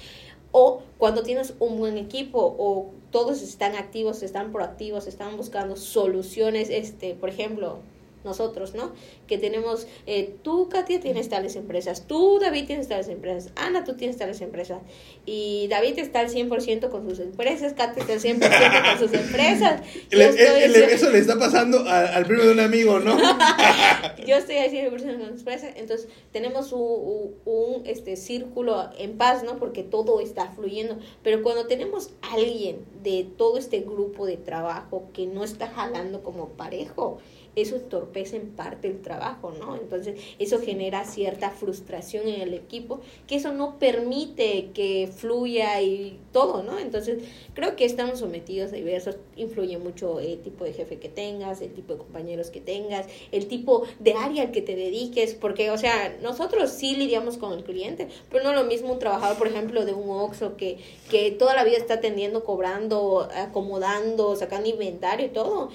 O 0.51 0.81
cuando 0.97 1.23
tienes 1.23 1.53
un 1.59 1.79
buen 1.79 1.97
equipo 1.97 2.55
o 2.57 2.91
todos 3.11 3.41
están 3.41 3.75
activos, 3.75 4.21
están 4.21 4.51
proactivos, 4.51 5.07
están 5.07 5.37
buscando 5.37 5.75
soluciones, 5.77 6.69
este, 6.69 7.13
por 7.13 7.29
ejemplo, 7.29 7.79
nosotros, 8.23 8.73
¿no? 8.75 8.93
Que 9.27 9.37
tenemos, 9.37 9.87
eh, 10.05 10.35
tú, 10.43 10.69
Katia, 10.69 10.99
tienes 10.99 11.29
tales 11.29 11.55
empresas, 11.55 12.07
tú, 12.07 12.39
David, 12.39 12.65
tienes 12.67 12.87
tales 12.87 13.07
empresas, 13.07 13.51
Ana, 13.55 13.83
tú 13.83 13.95
tienes 13.95 14.17
tales 14.17 14.41
empresas, 14.41 14.79
y 15.25 15.67
David 15.69 15.99
está 15.99 16.19
al 16.21 16.29
100% 16.29 16.89
con 16.89 17.09
sus 17.09 17.19
empresas, 17.19 17.73
Katia 17.73 18.01
está 18.01 18.13
al 18.13 18.19
100% 18.19 18.89
con 18.89 18.99
sus 18.99 19.19
empresas. 19.19 19.81
eso 20.11 21.09
le 21.09 21.19
está 21.19 21.37
pasando 21.37 21.83
al 21.87 22.25
primo 22.25 22.43
de 22.43 22.51
un 22.51 22.59
amigo, 22.59 22.99
¿no? 22.99 23.17
yo 24.27 24.35
estoy 24.35 24.57
al 24.57 24.71
100% 24.71 24.89
con 24.89 24.99
sus 24.99 25.39
empresas, 25.39 25.71
entonces 25.75 26.07
tenemos 26.31 26.71
un, 26.73 27.35
un, 27.45 27.85
este, 27.85 28.15
círculo 28.15 28.89
en 28.97 29.17
paz, 29.17 29.43
¿no? 29.43 29.57
Porque 29.57 29.83
todo 29.83 30.19
está 30.19 30.51
fluyendo, 30.51 30.97
pero 31.23 31.41
cuando 31.41 31.67
tenemos 31.67 32.11
alguien 32.21 32.85
de 33.03 33.27
todo 33.37 33.57
este 33.57 33.79
grupo 33.79 34.25
de 34.25 34.37
trabajo 34.37 35.03
que 35.13 35.25
no 35.25 35.43
está 35.43 35.67
jalando 35.67 36.23
como 36.23 36.49
parejo, 36.49 37.19
eso 37.55 37.75
entorpece 37.75 38.37
en 38.37 38.51
parte 38.51 38.87
el 38.87 39.01
trabajo, 39.01 39.51
¿no? 39.59 39.75
Entonces, 39.75 40.19
eso 40.39 40.59
genera 40.59 41.03
cierta 41.03 41.49
frustración 41.49 42.27
en 42.27 42.41
el 42.41 42.53
equipo, 42.53 43.01
que 43.27 43.35
eso 43.35 43.51
no 43.51 43.77
permite 43.77 44.69
que 44.73 45.09
fluya 45.13 45.81
y 45.81 46.19
todo, 46.31 46.63
¿no? 46.63 46.79
Entonces, 46.79 47.23
creo 47.53 47.75
que 47.75 47.85
estamos 47.85 48.19
sometidos 48.19 48.71
a 48.71 48.75
diversos, 48.75 49.17
influye 49.35 49.77
mucho 49.77 50.19
el 50.19 50.39
tipo 50.41 50.63
de 50.63 50.73
jefe 50.73 50.97
que 50.97 51.09
tengas, 51.09 51.61
el 51.61 51.73
tipo 51.73 51.93
de 51.93 51.99
compañeros 51.99 52.49
que 52.49 52.61
tengas, 52.61 53.07
el 53.31 53.47
tipo 53.47 53.83
de 53.99 54.13
área 54.13 54.43
al 54.43 54.51
que 54.51 54.61
te 54.61 54.75
dediques, 54.75 55.33
porque, 55.33 55.71
o 55.71 55.77
sea, 55.77 56.17
nosotros 56.21 56.69
sí 56.69 56.95
lidiamos 56.95 57.37
con 57.37 57.53
el 57.53 57.63
cliente, 57.63 58.07
pero 58.29 58.43
no 58.43 58.53
lo 58.53 58.63
mismo 58.63 58.93
un 58.93 58.99
trabajador, 58.99 59.37
por 59.37 59.47
ejemplo, 59.47 59.85
de 59.85 59.93
un 59.93 60.09
OXO 60.09 60.55
que, 60.55 60.77
que 61.09 61.31
toda 61.31 61.53
la 61.53 61.63
vida 61.63 61.77
está 61.77 61.95
atendiendo, 61.95 62.43
cobrando, 62.43 63.27
acomodando, 63.35 64.35
sacando 64.35 64.69
inventario 64.69 65.25
y 65.25 65.29
todo. 65.29 65.69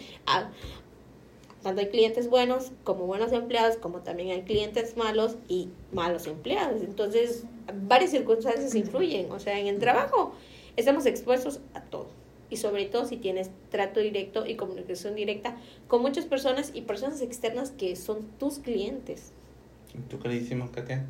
Tanto 1.67 1.81
hay 1.81 1.89
clientes 1.89 2.31
buenos 2.31 2.71
como 2.85 3.07
buenos 3.07 3.33
empleados, 3.33 3.77
como 3.77 3.99
también 3.99 4.31
hay 4.31 4.43
clientes 4.43 4.97
malos 4.97 5.35
y 5.49 5.69
malos 5.93 6.29
empleados. 6.29 6.81
Entonces, 6.81 7.43
varias 7.89 8.13
circunstancias 8.13 8.73
influyen. 8.77 9.33
O 9.33 9.41
sea, 9.41 9.59
en 9.59 9.67
el 9.67 9.81
trabajo 9.81 10.33
estamos 10.77 11.07
expuestos 11.07 11.59
a 11.75 11.81
todo. 11.81 12.07
Y 12.51 12.59
sobre 12.59 12.85
todo 12.85 13.05
si 13.05 13.17
tienes 13.17 13.51
trato 13.69 13.99
directo 13.99 14.47
y 14.47 14.55
comunicación 14.55 15.17
directa 15.17 15.57
con 15.89 16.03
muchas 16.03 16.25
personas 16.25 16.71
y 16.73 16.83
personas 16.83 17.21
externas 17.21 17.73
que 17.73 17.97
son 17.97 18.29
tus 18.39 18.61
clientes. 18.61 19.33
¿Tú 20.09 20.21
qué 20.21 20.29
le 20.29 20.71
Katia? 20.71 21.05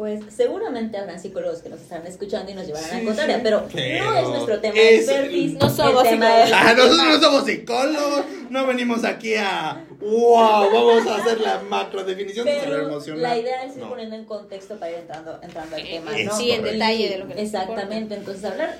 Pues 0.00 0.22
seguramente 0.34 0.96
habrán 0.96 1.20
psicólogos 1.20 1.60
que 1.60 1.68
nos 1.68 1.78
estarán 1.78 2.06
escuchando 2.06 2.50
y 2.50 2.54
nos 2.54 2.66
llevarán 2.66 3.02
a 3.02 3.04
contraria, 3.04 3.40
pero, 3.42 3.68
no 3.70 4.16
es 4.16 4.28
nuestro 4.30 4.58
tema 4.58 4.74
expertise. 4.74 5.58
No 5.60 5.68
somos 5.68 6.08
psicólogos. 6.08 6.50
Ah, 6.54 6.72
nosotros 6.74 7.06
no 7.06 7.20
somos 7.20 7.44
psicólogos, 7.44 8.24
no 8.48 8.66
venimos 8.66 9.04
aquí 9.04 9.34
a, 9.34 9.84
wow, 10.00 10.72
vamos 10.72 11.06
a 11.06 11.16
hacer 11.16 11.42
la 11.42 11.60
macro 11.68 12.02
definición 12.02 12.46
de 12.46 12.60
salud 12.60 12.88
emocional. 12.88 13.22
La 13.22 13.36
idea 13.36 13.62
es 13.64 13.76
ir 13.76 13.82
poniendo 13.82 14.16
en 14.16 14.24
contexto 14.24 14.78
para 14.78 14.90
ir 14.90 14.98
entrando, 15.00 15.38
entrando 15.42 15.76
al 15.76 15.82
tema, 15.82 16.12
¿no? 16.12 16.34
Sí, 16.34 16.50
en 16.50 16.62
detalle 16.62 17.08
de 17.10 17.18
lo 17.18 17.28
que 17.28 17.42
Exactamente, 17.42 18.14
entonces 18.14 18.42
hablar 18.46 18.78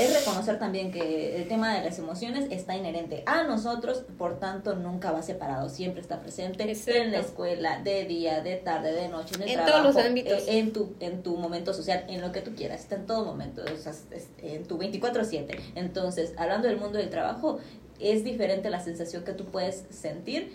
es 0.00 0.14
reconocer 0.18 0.58
también 0.58 0.90
que 0.90 1.36
el 1.36 1.46
tema 1.46 1.74
de 1.74 1.84
las 1.84 1.98
emociones 1.98 2.46
está 2.50 2.74
inherente 2.74 3.22
a 3.26 3.44
nosotros, 3.44 4.04
por 4.16 4.38
tanto 4.38 4.74
nunca 4.74 5.12
va 5.12 5.22
separado, 5.22 5.68
siempre 5.68 6.00
está 6.00 6.20
presente 6.20 6.62
en 6.62 7.12
la 7.12 7.18
escuela, 7.18 7.82
de 7.82 8.06
día, 8.06 8.40
de 8.40 8.56
tarde, 8.56 8.92
de 8.92 9.08
noche, 9.08 9.34
en 9.36 9.42
el 9.42 9.48
en 9.50 9.66
todos 9.66 9.82
los 9.82 9.96
ámbitos. 9.96 10.32
Eh, 10.48 10.58
en, 10.58 10.72
tu, 10.72 10.94
en 11.00 11.22
tu 11.22 11.36
momento 11.36 11.74
social, 11.74 12.04
en 12.08 12.22
lo 12.22 12.32
que 12.32 12.40
tú 12.40 12.54
quieras, 12.54 12.80
está 12.80 12.96
en 12.96 13.06
todo 13.06 13.26
momento, 13.26 13.62
en 14.42 14.64
tu 14.64 14.78
24/7. 14.78 15.60
Entonces, 15.74 16.32
hablando 16.38 16.68
del 16.68 16.78
mundo 16.78 16.96
del 16.96 17.10
trabajo, 17.10 17.58
es 17.98 18.24
diferente 18.24 18.70
la 18.70 18.80
sensación 18.80 19.22
que 19.24 19.32
tú 19.32 19.44
puedes 19.46 19.84
sentir, 19.90 20.54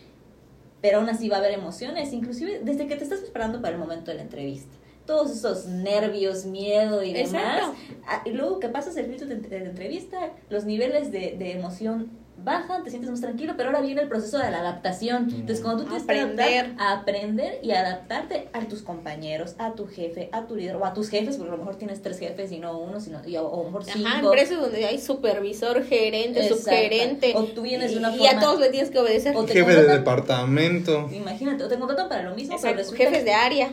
pero 0.82 0.98
aún 0.98 1.10
así 1.10 1.30
va 1.30 1.38
a 1.38 1.40
haber 1.40 1.52
emociones, 1.52 2.14
inclusive 2.14 2.62
desde 2.64 2.88
que 2.88 2.96
te 2.96 3.04
estás 3.04 3.20
preparando 3.20 3.62
para 3.62 3.76
el 3.76 3.80
momento 3.80 4.10
de 4.10 4.18
la 4.18 4.24
entrevista 4.24 4.76
todos 5.06 5.32
esos 5.32 5.66
nervios, 5.66 6.46
miedo 6.46 7.04
y 7.04 7.14
demás. 7.14 7.72
Ah, 8.08 8.22
y 8.26 8.32
luego 8.32 8.60
que 8.60 8.70
pasas 8.70 8.98
el 8.98 9.06
filtro 9.06 9.28
de, 9.28 9.36
entrevista, 9.36 10.32
los 10.50 10.66
niveles 10.66 11.12
de, 11.12 11.36
de, 11.38 11.52
emoción 11.52 12.10
bajan, 12.44 12.84
te 12.84 12.90
sientes 12.90 13.10
más 13.10 13.22
tranquilo, 13.22 13.54
pero 13.56 13.70
ahora 13.70 13.82
viene 13.82 14.02
el 14.02 14.08
proceso 14.08 14.38
de 14.38 14.52
la 14.52 14.60
adaptación. 14.60 15.30
Entonces, 15.32 15.62
cuando 15.62 15.84
tú 15.84 15.90
tienes 15.90 16.04
aprender. 16.04 16.36
que 16.36 16.60
adaptar, 16.60 16.88
a 16.88 17.00
aprender 17.00 17.60
y 17.64 17.72
adaptarte 17.72 18.50
a 18.54 18.60
tus 18.66 18.82
compañeros, 18.82 19.56
a 19.58 19.74
tu 19.74 19.88
jefe, 19.88 20.30
a 20.32 20.46
tu 20.46 20.56
líder, 20.56 20.76
o 20.76 20.86
a 20.86 20.94
tus 20.94 21.10
jefes, 21.10 21.38
porque 21.38 21.50
a 21.50 21.56
lo 21.56 21.60
mejor 21.60 21.78
tienes 21.78 22.02
tres 22.02 22.20
jefes 22.20 22.52
y 22.52 22.60
no 22.60 22.78
uno, 22.78 23.00
sino, 23.00 23.26
y, 23.26 23.38
o, 23.38 23.52
a 23.52 23.58
lo 23.58 23.64
mejor 23.64 23.86
cinco. 23.86 24.08
Ajá, 24.08 24.20
empresas 24.20 24.60
donde 24.60 24.86
hay 24.86 25.00
supervisor, 25.00 25.84
gerente, 25.84 26.48
subgerente. 26.48 27.34
O 27.36 27.46
tú 27.46 27.64
vienes 27.64 27.92
de 27.92 27.98
una 27.98 28.12
forma... 28.12 28.24
Y 28.24 28.28
a 28.28 28.40
todos 28.40 28.60
le 28.60 28.70
tienes 28.70 28.92
que 28.92 29.00
obedecer. 29.00 29.36
Jefe 29.48 29.76
de 29.76 29.88
departamento. 29.88 31.10
Imagínate, 31.12 31.64
o 31.64 31.68
te 31.68 31.80
contratan 31.80 32.10
para 32.10 32.24
lo 32.24 32.36
mismo, 32.36 32.58
pero 32.62 32.84
Jefes 32.92 33.26
de 33.26 33.34
área 33.34 33.72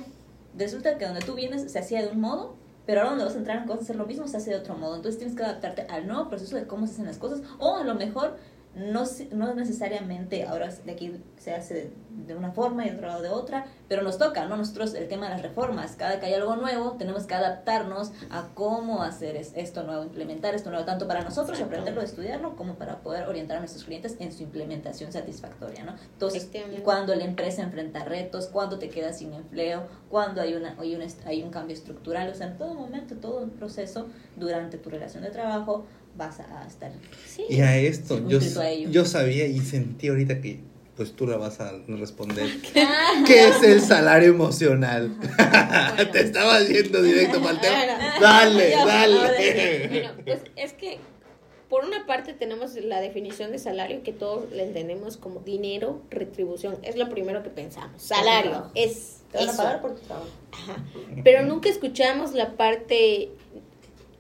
resulta 0.57 0.99
que 0.99 1.05
donde 1.05 1.21
tú 1.21 1.35
vienes 1.35 1.71
se 1.71 1.79
hacía 1.79 2.03
de 2.03 2.09
un 2.09 2.21
modo, 2.21 2.57
pero 2.87 3.01
ahora 3.01 3.11
donde 3.11 3.25
vas 3.25 3.35
a 3.35 3.39
entrar 3.39 3.59
en 3.59 3.67
cosas 3.67 3.81
a 3.81 3.85
hacer 3.85 3.97
lo 3.97 4.07
mismo 4.07 4.27
se 4.27 4.37
hace 4.37 4.51
de 4.51 4.57
otro 4.57 4.77
modo. 4.77 4.97
Entonces 4.97 5.19
tienes 5.19 5.37
que 5.37 5.45
adaptarte 5.45 5.83
al 5.83 6.07
nuevo 6.07 6.29
proceso 6.29 6.57
de 6.57 6.67
cómo 6.67 6.87
se 6.87 6.95
hacen 6.95 7.07
las 7.07 7.19
cosas 7.19 7.43
o 7.59 7.77
a 7.77 7.85
lo 7.85 7.95
mejor 7.95 8.37
no, 8.75 9.05
no 9.33 9.55
necesariamente 9.55 10.45
ahora 10.45 10.69
de 10.69 10.93
aquí 10.93 11.13
se 11.37 11.55
hace 11.55 11.93
de 12.09 12.35
una 12.35 12.53
forma 12.53 12.85
y 12.87 12.91
de 12.91 12.97
otro 12.97 13.07
lado 13.07 13.23
de 13.23 13.29
otra, 13.29 13.67
pero 13.89 14.03
nos 14.03 14.19
toca, 14.19 14.47
¿no? 14.47 14.57
Nosotros 14.57 14.95
el 14.95 15.09
tema 15.09 15.27
de 15.27 15.33
las 15.33 15.43
reformas, 15.43 15.97
cada 15.97 16.21
que 16.21 16.27
hay 16.27 16.35
algo 16.35 16.57
nuevo, 16.57 16.93
tenemos 16.93 17.25
que 17.25 17.35
adaptarnos 17.35 18.13
a 18.31 18.49
cómo 18.55 19.03
hacer 19.03 19.37
esto 19.37 19.83
nuevo, 19.83 20.05
implementar 20.05 20.55
esto 20.55 20.71
nuevo, 20.71 20.85
tanto 20.85 21.07
para 21.07 21.23
nosotros 21.23 21.61
aprenderlo, 21.61 22.01
estudiarlo, 22.01 22.57
como 22.57 22.75
para 22.75 23.01
poder 23.01 23.29
orientar 23.29 23.57
a 23.59 23.61
nuestros 23.61 23.85
clientes 23.85 24.17
en 24.21 24.33
su 24.33 24.43
implementación 24.43 25.13
satisfactoria, 25.13 25.85
¿no? 25.85 25.95
Entonces, 26.13 26.51
cuando 26.83 27.15
la 27.15 27.25
empresa 27.25 27.63
enfrenta 27.63 28.05
retos, 28.05 28.47
cuando 28.47 28.79
te 28.79 28.89
quedas 28.89 29.19
sin 29.19 29.33
empleo, 29.33 29.87
cuando 30.09 30.41
hay, 30.41 30.55
una, 30.55 30.77
hay, 30.79 30.95
un, 30.95 31.03
hay 31.27 31.43
un 31.43 31.51
cambio 31.51 31.75
estructural, 31.75 32.31
o 32.31 32.35
sea, 32.35 32.49
en 32.49 32.59
todo 32.59 32.75
momento, 32.75 33.17
todo 33.17 33.45
el 33.45 33.51
proceso, 33.51 34.07
durante 34.37 34.79
tu 34.79 34.91
relación 34.91 35.23
de 35.23 35.31
trabajo, 35.31 35.85
vas 36.17 36.41
a 36.41 36.67
estar. 36.67 36.93
y 37.49 37.61
a 37.61 37.77
esto, 37.79 38.27
yo, 38.29 38.39
yo 38.91 39.05
sabía 39.05 39.47
y 39.47 39.61
sentí 39.61 40.09
ahorita 40.09 40.41
que 40.41 40.61
pues 40.97 41.15
tú 41.15 41.27
la 41.27 41.37
vas 41.37 41.61
a 41.61 41.73
responder. 41.89 42.49
¿Qué 43.27 43.49
es 43.49 43.63
el 43.63 43.81
salario 43.81 44.29
emocional? 44.29 45.17
Te 46.13 46.21
estaba 46.21 46.61
yendo 46.61 47.03
directo 47.03 47.41
para 47.41 47.55
el 47.55 47.61
tema. 47.61 48.19
Dale, 48.21 48.71
dale. 48.71 49.89
Bueno, 49.89 50.11
pues 50.25 50.41
es 50.57 50.73
que 50.75 50.99
por 51.69 51.87
una 51.87 52.05
parte 52.05 52.35
tenemos 52.35 52.75
la 52.75 53.01
definición 53.01 53.51
de 53.51 53.59
salario 53.59 54.03
que 54.03 54.13
todos 54.13 54.51
le 54.53 54.65
entendemos 54.65 55.17
como 55.17 55.41
dinero, 55.41 56.03
retribución. 56.11 56.77
Es 56.83 56.97
lo 56.97 57.09
primero 57.09 57.43
que 57.43 57.49
pensamos. 57.49 58.03
Salario 58.03 58.71
es... 58.75 59.21
Te 59.33 59.39
van 59.39 59.49
a 59.49 59.57
pagar 59.57 59.81
por 59.81 59.95
tu 59.95 60.03
trabajo. 60.03 60.29
Ajá. 60.53 60.85
Pero 61.25 61.43
nunca 61.47 61.71
escuchamos 61.71 62.35
la 62.35 62.59
parte 62.59 63.31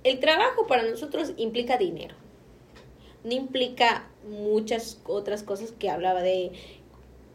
el 0.05 0.21
trabajo 0.21 0.67
para 0.67 0.83
nosotros 0.89 1.33
implica 1.37 1.79
dinero. 1.79 2.15
No 3.25 3.33
implica 3.33 4.09
muchas 4.29 5.01
otras 5.07 5.43
cosas 5.43 5.73
que 5.73 5.91
hablaba 5.91 6.23
de 6.23 6.53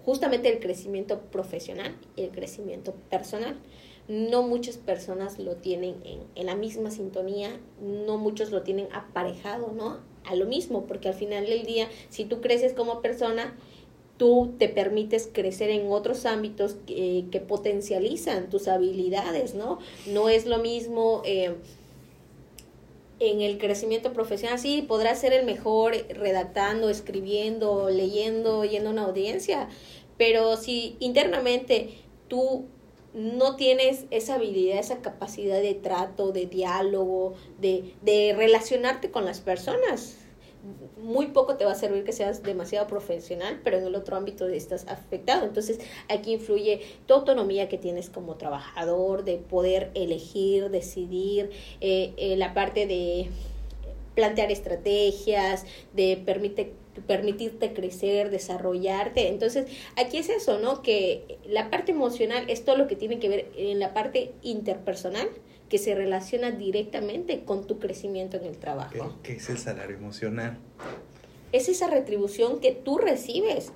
justamente 0.06 0.50
el 0.50 0.60
crecimiento 0.60 1.20
profesional 1.20 1.96
y 2.16 2.24
el 2.24 2.32
crecimiento 2.32 2.94
personal. 3.10 3.56
No 4.08 4.44
muchas 4.44 4.78
personas 4.78 5.38
lo 5.38 5.58
tienen 5.58 5.96
en, 6.06 6.20
en, 6.36 6.46
la 6.46 6.56
misma 6.56 6.92
sintonía, 6.92 7.60
no 7.82 8.18
muchos 8.18 8.52
lo 8.52 8.64
tienen 8.64 8.88
aparejado, 8.94 9.74
¿no? 9.74 10.00
A 10.24 10.36
lo 10.36 10.46
mismo, 10.46 10.86
porque 10.86 11.10
al 11.10 11.14
final 11.14 11.46
del 11.46 11.66
día, 11.66 11.90
si 12.10 12.24
tú 12.24 12.40
creces 12.40 12.74
como 12.74 13.02
persona, 13.02 13.54
tú 14.18 14.54
te 14.58 14.70
permites 14.70 15.30
crecer 15.32 15.70
en 15.70 15.92
otros 15.92 16.26
ámbitos 16.26 16.78
que, 16.86 17.26
que 17.32 17.40
potencializan 17.40 18.50
tus 18.50 18.68
habilidades, 18.68 19.56
¿no? 19.56 19.80
No 20.08 20.30
es 20.30 20.46
lo 20.46 20.58
mismo... 20.60 21.22
Eh, 21.26 21.56
en 23.20 23.42
el 23.42 23.58
crecimiento 23.58 24.14
profesional, 24.14 24.60
sí, 24.60 24.84
podrás 24.88 25.20
ser 25.20 25.34
el 25.34 25.46
mejor 25.46 25.94
redactando, 26.10 26.90
escribiendo, 26.90 27.90
leyendo, 27.90 28.64
yendo 28.64 28.90
a 28.90 28.94
una 28.94 29.04
audiencia, 29.06 29.70
pero 30.18 30.58
si 30.58 30.96
internamente 31.00 31.90
tú 32.28 32.66
no 33.14 33.56
tienes 33.56 34.06
esa 34.12 34.36
habilidad, 34.36 34.78
esa 34.78 35.02
capacidad 35.02 35.60
de 35.62 35.74
trato, 35.74 36.32
de 36.32 36.46
diálogo, 36.46 37.34
de, 37.60 37.96
de 38.04 38.36
relacionarte 38.38 39.10
con 39.10 39.26
las 39.26 39.40
personas, 39.40 40.18
muy 40.98 41.28
poco 41.28 41.56
te 41.56 41.66
va 41.66 41.72
a 41.72 41.76
servir 41.76 42.04
que 42.04 42.12
seas 42.12 42.44
demasiado 42.44 42.88
profesional, 42.88 43.62
pero 43.64 43.78
en 43.78 43.86
el 43.86 43.96
otro 43.96 44.18
ámbito 44.18 44.48
estás 44.48 44.88
afectado. 44.88 45.46
Entonces, 45.46 45.80
aquí 46.10 46.34
influye 46.34 46.82
tu 47.06 47.14
autonomía 47.14 47.70
que 47.70 47.78
tienes 47.78 48.10
como 48.10 48.36
trabajador, 48.36 49.24
de 49.24 49.38
poder 49.38 49.92
elegir, 49.94 50.70
decidir, 50.70 51.52
eh, 51.82 52.14
eh, 52.18 52.36
la 52.38 52.54
parte 52.54 52.88
de 52.88 53.30
plantear 54.16 54.52
estrategias, 54.52 55.66
de 55.94 56.22
permite, 56.26 56.74
permitirte 57.06 57.74
crecer, 57.74 58.32
desarrollarte. 58.32 59.28
Entonces, 59.28 59.68
aquí 59.96 60.18
es 60.18 60.30
eso, 60.30 60.60
¿no? 60.60 60.82
Que 60.82 61.38
la 61.48 61.70
parte 61.70 61.92
emocional 61.92 62.50
es 62.50 62.66
todo 62.66 62.78
lo 62.78 62.88
que 62.88 62.96
tiene 62.96 63.20
que 63.20 63.30
ver 63.30 63.52
en 63.56 63.80
la 63.80 63.94
parte 63.94 64.32
interpersonal 64.42 65.30
que 65.70 65.78
se 65.78 65.96
relaciona 65.96 66.52
directamente 66.52 67.44
con 67.44 67.68
tu 67.68 67.80
crecimiento 67.80 68.38
en 68.38 68.46
el 68.46 68.58
trabajo. 68.58 69.16
¿Qué, 69.24 69.34
es 69.34 69.50
el 69.50 69.58
salario 69.58 69.98
emocional? 69.98 70.58
Es 71.52 71.70
esa 71.70 71.88
retribución 71.88 72.60
que 72.60 72.72
tú 72.72 72.98
recibes 72.98 73.72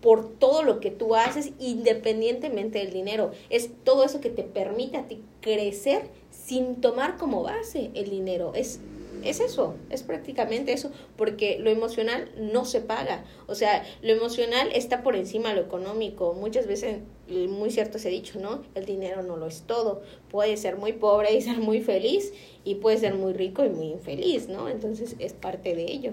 por 0.00 0.28
todo 0.28 0.62
lo 0.62 0.80
que 0.80 0.90
tú 0.90 1.14
haces 1.14 1.52
independientemente 1.58 2.78
del 2.78 2.92
dinero. 2.92 3.32
Es 3.50 3.70
todo 3.84 4.04
eso 4.04 4.20
que 4.20 4.30
te 4.30 4.42
permite 4.42 4.96
a 4.96 5.08
ti 5.08 5.22
crecer 5.40 6.08
sin 6.30 6.76
tomar 6.80 7.16
como 7.16 7.42
base 7.42 7.90
el 7.94 8.10
dinero. 8.10 8.52
Es 8.54 8.80
es 9.28 9.40
eso, 9.40 9.74
es 9.90 10.02
prácticamente 10.02 10.72
eso, 10.72 10.90
porque 11.16 11.58
lo 11.58 11.70
emocional 11.70 12.30
no 12.36 12.64
se 12.64 12.80
paga. 12.80 13.24
O 13.46 13.54
sea, 13.54 13.84
lo 14.02 14.12
emocional 14.12 14.68
está 14.74 15.02
por 15.02 15.16
encima 15.16 15.50
de 15.50 15.56
lo 15.56 15.62
económico. 15.62 16.34
Muchas 16.34 16.66
veces, 16.66 16.98
muy 17.28 17.70
cierto 17.70 17.98
se 17.98 18.08
ha 18.08 18.10
dicho, 18.10 18.38
¿no? 18.40 18.62
El 18.74 18.84
dinero 18.84 19.22
no 19.22 19.36
lo 19.36 19.46
es 19.46 19.62
todo. 19.62 20.02
Puede 20.30 20.56
ser 20.56 20.76
muy 20.76 20.92
pobre 20.92 21.34
y 21.34 21.42
ser 21.42 21.58
muy 21.58 21.80
feliz, 21.80 22.32
y 22.64 22.76
puede 22.76 22.98
ser 22.98 23.14
muy 23.14 23.32
rico 23.32 23.64
y 23.64 23.70
muy 23.70 23.86
infeliz, 23.86 24.48
¿no? 24.48 24.68
Entonces 24.68 25.16
es 25.18 25.32
parte 25.32 25.74
de 25.74 25.84
ello. 25.84 26.12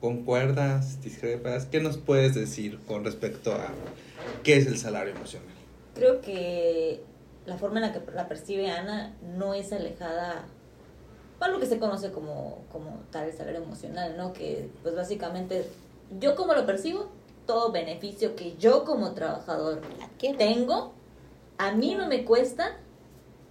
¿concuerdas, 0.00 1.00
discrepas? 1.00 1.64
¿Qué 1.64 1.80
nos 1.80 1.96
puedes 1.96 2.34
decir 2.34 2.78
con 2.86 3.04
respecto 3.04 3.54
a 3.54 3.68
qué 4.42 4.58
es 4.58 4.66
el 4.66 4.76
salario 4.76 5.14
emocional? 5.14 5.48
Creo 5.94 6.20
que 6.20 7.00
la 7.46 7.56
forma 7.56 7.76
en 7.76 7.86
la 7.86 7.92
que 7.92 8.12
la 8.12 8.28
percibe 8.28 8.70
Ana 8.70 9.16
no 9.36 9.54
es 9.54 9.72
alejada 9.72 10.44
para 11.44 11.52
lo 11.52 11.60
que 11.60 11.66
se 11.66 11.78
conoce 11.78 12.10
como, 12.10 12.64
como 12.72 13.02
tal 13.10 13.28
el 13.28 13.34
salario 13.34 13.62
emocional, 13.62 14.16
¿no? 14.16 14.32
Que 14.32 14.70
pues 14.82 14.96
básicamente 14.96 15.68
yo 16.18 16.36
como 16.36 16.54
lo 16.54 16.64
percibo, 16.64 17.10
todo 17.44 17.70
beneficio 17.70 18.34
que 18.34 18.56
yo 18.56 18.86
como 18.86 19.12
trabajador 19.12 19.82
tengo, 20.38 20.94
a 21.58 21.72
mí 21.72 21.96
no 21.96 22.08
me 22.08 22.24
cuesta, 22.24 22.78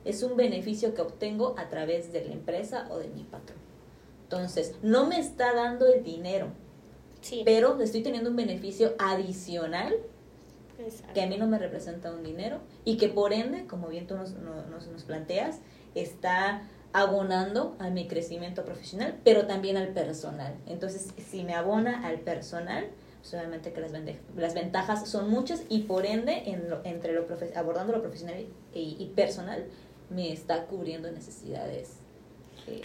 es 0.06 0.24
un 0.24 0.36
beneficio 0.36 0.96
que 0.96 1.04
obtengo 1.04 1.54
a 1.56 1.70
través 1.70 2.12
de 2.12 2.26
la 2.26 2.34
empresa 2.34 2.88
o 2.90 2.98
de 2.98 3.10
mi 3.10 3.26
patrón. 3.26 3.60
Entonces, 4.24 4.74
no 4.82 5.06
me 5.06 5.20
está 5.20 5.54
dando 5.54 5.86
el 5.86 6.04
dinero, 6.04 6.48
pero 7.46 7.80
estoy 7.80 8.02
teniendo 8.02 8.32
un 8.32 8.36
beneficio 8.36 8.96
adicional 8.98 9.94
que 11.14 11.22
a 11.22 11.28
mí 11.28 11.38
no 11.38 11.46
me 11.46 11.60
representa 11.60 12.12
un 12.12 12.24
dinero 12.24 12.58
y 12.86 12.98
que 12.98 13.08
por 13.08 13.34
ende, 13.34 13.68
como 13.68 13.90
bien 13.90 14.08
tú 14.08 14.16
nos, 14.16 14.32
nos, 14.32 14.88
nos 14.88 15.04
planteas, 15.04 15.60
está 15.94 16.64
abonando 16.94 17.76
a 17.80 17.90
mi 17.90 18.08
crecimiento 18.08 18.64
profesional, 18.64 19.20
pero 19.24 19.48
también 19.48 19.78
al 19.78 19.90
personal. 19.90 20.56
Entonces, 20.68 21.08
si 21.30 21.44
me 21.44 21.56
abona 21.56 22.08
al 22.08 22.20
personal, 22.20 22.88
pues 23.20 23.34
obviamente 23.34 23.74
que 23.74 23.82
las, 23.82 23.92
las 24.36 24.54
ventajas 24.54 25.10
son 25.10 25.30
muchas 25.30 25.64
y 25.70 25.80
por 25.80 26.06
ende, 26.06 26.44
en 26.46 26.68
entre 26.84 27.14
lo 27.14 27.26
abordando 27.56 27.94
lo 27.94 28.02
profesional 28.02 28.46
y, 28.74 29.12
personal, 29.16 29.66
me 30.10 30.32
está 30.32 30.66
cubriendo 30.66 31.12
necesidades 31.12 31.94
eh, 32.68 32.82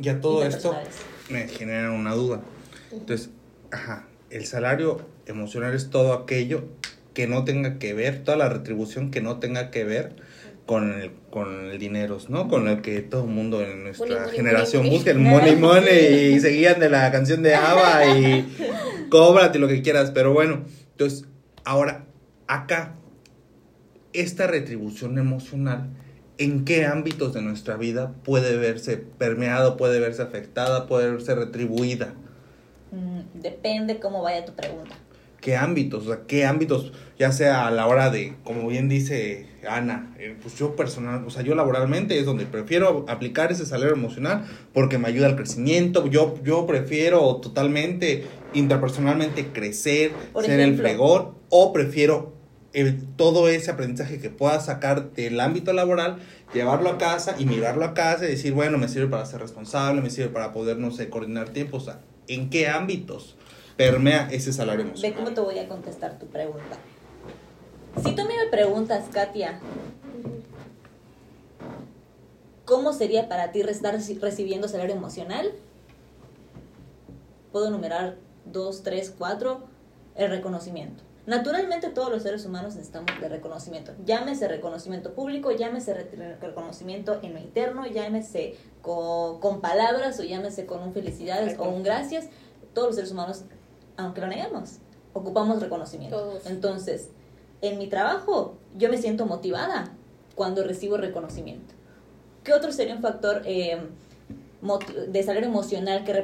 Ya 0.00 0.20
todo 0.20 0.44
esto 0.44 0.74
me 1.30 1.48
genera 1.48 1.90
una 1.92 2.14
duda. 2.14 2.42
Entonces, 2.92 3.30
ajá, 3.70 4.06
el 4.30 4.44
salario 4.46 5.00
emocional 5.26 5.74
es 5.74 5.90
todo 5.90 6.12
aquello 6.12 6.64
que 7.14 7.26
no 7.26 7.44
tenga 7.44 7.78
que 7.78 7.94
ver, 7.94 8.24
toda 8.24 8.36
la 8.36 8.48
retribución 8.48 9.10
que 9.10 9.20
no 9.20 9.38
tenga 9.38 9.70
que 9.70 9.84
ver 9.84 10.16
con 10.68 10.92
el, 11.00 11.12
con 11.30 11.70
el 11.70 11.78
dinero, 11.78 12.18
¿no? 12.28 12.46
Con 12.46 12.68
el 12.68 12.82
que 12.82 13.00
todo 13.00 13.24
el 13.24 13.30
mundo 13.30 13.62
en 13.62 13.84
nuestra 13.84 14.28
generación 14.28 14.86
busca, 14.90 15.10
el 15.10 15.18
money 15.18 15.56
money, 15.56 16.34
y 16.34 16.40
seguían 16.40 16.78
de 16.78 16.90
la 16.90 17.10
canción 17.10 17.42
de 17.42 17.54
Ava 17.54 18.04
y 18.04 18.46
cóbrate 19.08 19.58
lo 19.58 19.66
que 19.66 19.80
quieras, 19.80 20.10
pero 20.10 20.34
bueno, 20.34 20.66
entonces, 20.90 21.24
ahora, 21.64 22.04
acá, 22.48 22.96
esta 24.12 24.46
retribución 24.46 25.16
emocional, 25.16 25.88
¿en 26.36 26.66
qué 26.66 26.84
ámbitos 26.84 27.32
de 27.32 27.40
nuestra 27.40 27.78
vida 27.78 28.12
puede 28.22 28.58
verse 28.58 28.98
permeado, 28.98 29.78
puede 29.78 30.00
verse 30.00 30.20
afectada, 30.20 30.86
puede 30.86 31.10
verse 31.10 31.34
retribuida? 31.34 32.12
Mm, 32.92 33.40
depende 33.40 34.00
cómo 34.00 34.22
vaya 34.22 34.44
tu 34.44 34.52
pregunta. 34.52 34.94
¿Qué 35.40 35.56
ámbitos? 35.56 36.06
O 36.06 36.12
sea, 36.12 36.24
¿qué 36.26 36.44
ámbitos? 36.44 36.92
Ya 37.18 37.32
sea 37.32 37.66
a 37.66 37.70
la 37.70 37.86
hora 37.86 38.10
de, 38.10 38.36
como 38.44 38.68
bien 38.68 38.90
dice 38.90 39.47
Ana, 39.66 40.14
eh, 40.18 40.36
pues 40.40 40.56
yo 40.56 40.76
personal, 40.76 41.24
o 41.26 41.30
sea, 41.30 41.42
yo 41.42 41.54
laboralmente 41.54 42.18
es 42.18 42.26
donde 42.26 42.46
prefiero 42.46 43.04
aplicar 43.08 43.50
ese 43.50 43.66
salario 43.66 43.94
emocional 43.94 44.44
porque 44.72 44.98
me 44.98 45.08
ayuda 45.08 45.26
al 45.26 45.36
crecimiento. 45.36 46.06
Yo, 46.06 46.36
yo 46.44 46.66
prefiero 46.66 47.36
totalmente, 47.36 48.26
interpersonalmente 48.52 49.48
crecer, 49.48 50.12
ser 50.42 50.60
el 50.60 50.76
fregón, 50.76 51.34
o 51.48 51.72
prefiero 51.72 52.34
el, 52.72 53.04
todo 53.16 53.48
ese 53.48 53.70
aprendizaje 53.70 54.20
que 54.20 54.30
pueda 54.30 54.60
sacar 54.60 55.12
del 55.12 55.40
ámbito 55.40 55.72
laboral, 55.72 56.18
llevarlo 56.54 56.90
a 56.90 56.98
casa 56.98 57.34
y 57.38 57.46
mirarlo 57.46 57.84
a 57.84 57.94
casa 57.94 58.26
y 58.26 58.28
decir, 58.28 58.52
bueno, 58.52 58.78
me 58.78 58.88
sirve 58.88 59.08
para 59.08 59.26
ser 59.26 59.40
responsable, 59.40 60.00
me 60.02 60.10
sirve 60.10 60.28
para 60.28 60.52
poder, 60.52 60.78
no 60.78 60.90
sé, 60.90 61.08
coordinar 61.08 61.48
tiempo, 61.48 61.78
o 61.78 61.80
sea, 61.80 62.00
¿en 62.28 62.50
qué 62.50 62.68
ámbitos 62.68 63.36
permea 63.76 64.28
ese 64.30 64.52
salario 64.52 64.84
emocional? 64.84 65.12
Ve 65.12 65.16
cómo 65.16 65.34
te 65.34 65.40
voy 65.40 65.58
a 65.58 65.68
contestar 65.68 66.18
tu 66.18 66.26
pregunta. 66.26 66.78
Si 68.04 68.14
tú 68.14 68.22
me 68.24 68.46
preguntas, 68.50 69.04
Katia, 69.12 69.58
¿cómo 72.64 72.92
sería 72.92 73.28
para 73.28 73.50
ti 73.50 73.60
estar 73.60 73.94
recibiendo 73.94 74.68
salario 74.68 74.94
emocional? 74.94 75.52
Puedo 77.52 77.68
enumerar 77.68 78.16
dos, 78.44 78.82
tres, 78.82 79.12
cuatro, 79.16 79.60
el 80.14 80.30
reconocimiento. 80.30 81.02
Naturalmente 81.26 81.88
todos 81.90 82.10
los 82.10 82.22
seres 82.22 82.46
humanos 82.46 82.74
necesitamos 82.74 83.20
de 83.20 83.28
reconocimiento. 83.28 83.92
Llámese 84.06 84.48
reconocimiento 84.48 85.12
público, 85.12 85.50
llámese 85.50 85.92
reconocimiento 86.40 87.18
en 87.22 87.34
lo 87.34 87.40
interno, 87.40 87.86
llámese 87.86 88.56
con, 88.80 89.40
con 89.40 89.60
palabras 89.60 90.18
o 90.20 90.22
llámese 90.22 90.64
con 90.64 90.82
un 90.82 90.94
felicidades 90.94 91.58
o 91.58 91.68
un 91.68 91.82
gracias. 91.82 92.28
Todos 92.72 92.88
los 92.88 92.96
seres 92.96 93.10
humanos, 93.10 93.44
aunque 93.96 94.20
lo 94.20 94.28
neguemos, 94.28 94.78
ocupamos 95.12 95.60
reconocimiento. 95.60 96.38
Entonces, 96.46 97.10
en 97.62 97.78
mi 97.78 97.88
trabajo 97.88 98.56
yo 98.76 98.88
me 98.88 98.98
siento 98.98 99.26
motivada 99.26 99.92
cuando 100.34 100.62
recibo 100.64 100.96
reconocimiento. 100.96 101.74
¿Qué 102.44 102.52
otro 102.52 102.72
sería 102.72 102.94
un 102.94 103.02
factor 103.02 103.42
eh, 103.44 103.78
de 105.08 105.22
salario 105.22 105.48
emocional 105.48 106.04
que 106.04 106.14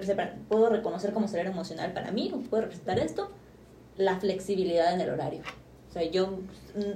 puedo 0.48 0.70
reconocer 0.70 1.12
como 1.12 1.28
salario 1.28 1.52
emocional 1.52 1.92
para 1.92 2.12
mí? 2.12 2.32
¿Puedo 2.48 2.62
representar 2.62 2.98
esto? 2.98 3.30
La 3.96 4.18
flexibilidad 4.18 4.94
en 4.94 5.00
el 5.00 5.10
horario. 5.10 5.42
O 5.88 5.92
sea, 5.92 6.02
yo 6.10 6.38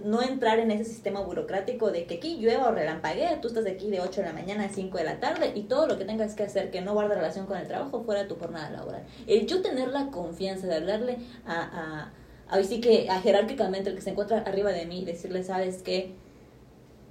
no 0.04 0.22
entrar 0.22 0.58
en 0.58 0.72
ese 0.72 0.84
sistema 0.84 1.20
burocrático 1.20 1.92
de 1.92 2.06
que 2.06 2.16
aquí 2.16 2.36
llueva 2.38 2.68
o 2.68 2.72
relampaguee, 2.72 3.36
tú 3.40 3.46
estás 3.46 3.64
aquí 3.66 3.90
de 3.90 4.00
8 4.00 4.22
de 4.22 4.26
la 4.26 4.32
mañana 4.32 4.64
a 4.64 4.68
5 4.70 4.98
de 4.98 5.04
la 5.04 5.20
tarde 5.20 5.52
y 5.54 5.62
todo 5.62 5.86
lo 5.86 5.98
que 5.98 6.04
tengas 6.04 6.34
que 6.34 6.42
hacer 6.42 6.72
que 6.72 6.80
no 6.80 6.94
guarde 6.94 7.14
relación 7.14 7.46
con 7.46 7.58
el 7.58 7.68
trabajo 7.68 8.02
fuera 8.02 8.22
de 8.22 8.28
tu 8.28 8.34
jornada 8.34 8.70
laboral. 8.70 9.04
El 9.28 9.46
yo 9.46 9.62
tener 9.62 9.88
la 9.88 10.10
confianza 10.10 10.66
de 10.66 10.74
hablarle 10.74 11.18
a 11.46 12.10
ahí 12.50 12.64
sí 12.64 12.80
que 12.80 13.08
a 13.10 13.20
jerárquicamente 13.20 13.90
el 13.90 13.96
que 13.96 14.02
se 14.02 14.10
encuentra 14.10 14.38
arriba 14.38 14.70
de 14.72 14.86
mí, 14.86 15.04
decirle, 15.04 15.42
sabes 15.42 15.82
que 15.82 16.14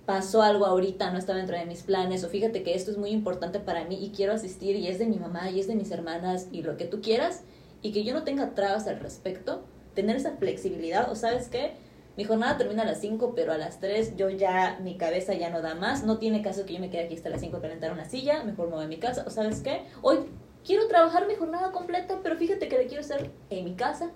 pasó 0.05 0.41
algo 0.41 0.65
ahorita, 0.65 1.11
no 1.11 1.19
estaba 1.19 1.37
dentro 1.37 1.57
de 1.57 1.65
mis 1.65 1.83
planes, 1.83 2.23
o 2.23 2.29
fíjate 2.29 2.63
que 2.63 2.73
esto 2.73 2.91
es 2.91 2.97
muy 2.97 3.09
importante 3.09 3.59
para 3.59 3.83
mí 3.83 4.03
y 4.03 4.11
quiero 4.11 4.33
asistir 4.33 4.75
y 4.77 4.87
es 4.87 4.99
de 4.99 5.05
mi 5.05 5.19
mamá 5.19 5.51
y 5.51 5.59
es 5.59 5.67
de 5.67 5.75
mis 5.75 5.91
hermanas 5.91 6.47
y 6.51 6.61
lo 6.61 6.77
que 6.77 6.85
tú 6.85 7.01
quieras, 7.01 7.43
y 7.81 7.91
que 7.91 8.03
yo 8.03 8.13
no 8.13 8.23
tenga 8.23 8.55
trabas 8.55 8.87
al 8.87 8.99
respecto, 8.99 9.63
tener 9.93 10.15
esa 10.15 10.37
flexibilidad, 10.37 11.11
o 11.11 11.15
sabes 11.15 11.49
qué, 11.49 11.73
mi 12.15 12.23
jornada 12.23 12.57
termina 12.57 12.83
a 12.83 12.85
las 12.85 12.99
5, 13.01 13.33
pero 13.35 13.51
a 13.51 13.57
las 13.57 13.79
3 13.79 14.15
yo 14.15 14.29
ya, 14.29 14.79
mi 14.81 14.97
cabeza 14.97 15.33
ya 15.33 15.49
no 15.49 15.61
da 15.61 15.75
más, 15.75 16.03
no 16.03 16.17
tiene 16.17 16.41
caso 16.41 16.65
que 16.65 16.73
yo 16.73 16.79
me 16.79 16.89
quede 16.89 17.03
aquí 17.03 17.15
hasta 17.15 17.29
las 17.29 17.41
5 17.41 17.57
a 17.57 17.61
calentar 17.61 17.91
una 17.91 18.05
silla, 18.05 18.43
mejor 18.43 18.69
me 18.69 18.75
voy 18.75 18.85
a 18.85 18.87
mi 18.87 18.97
casa, 18.97 19.23
o 19.27 19.29
sabes 19.29 19.61
qué, 19.61 19.81
hoy 20.01 20.19
quiero 20.65 20.87
trabajar 20.87 21.27
mi 21.27 21.35
jornada 21.35 21.71
completa, 21.71 22.21
pero 22.23 22.37
fíjate 22.37 22.67
que 22.69 22.77
le 22.77 22.87
quiero 22.87 23.01
hacer 23.01 23.29
en 23.49 23.65
mi 23.65 23.75
casa, 23.75 24.09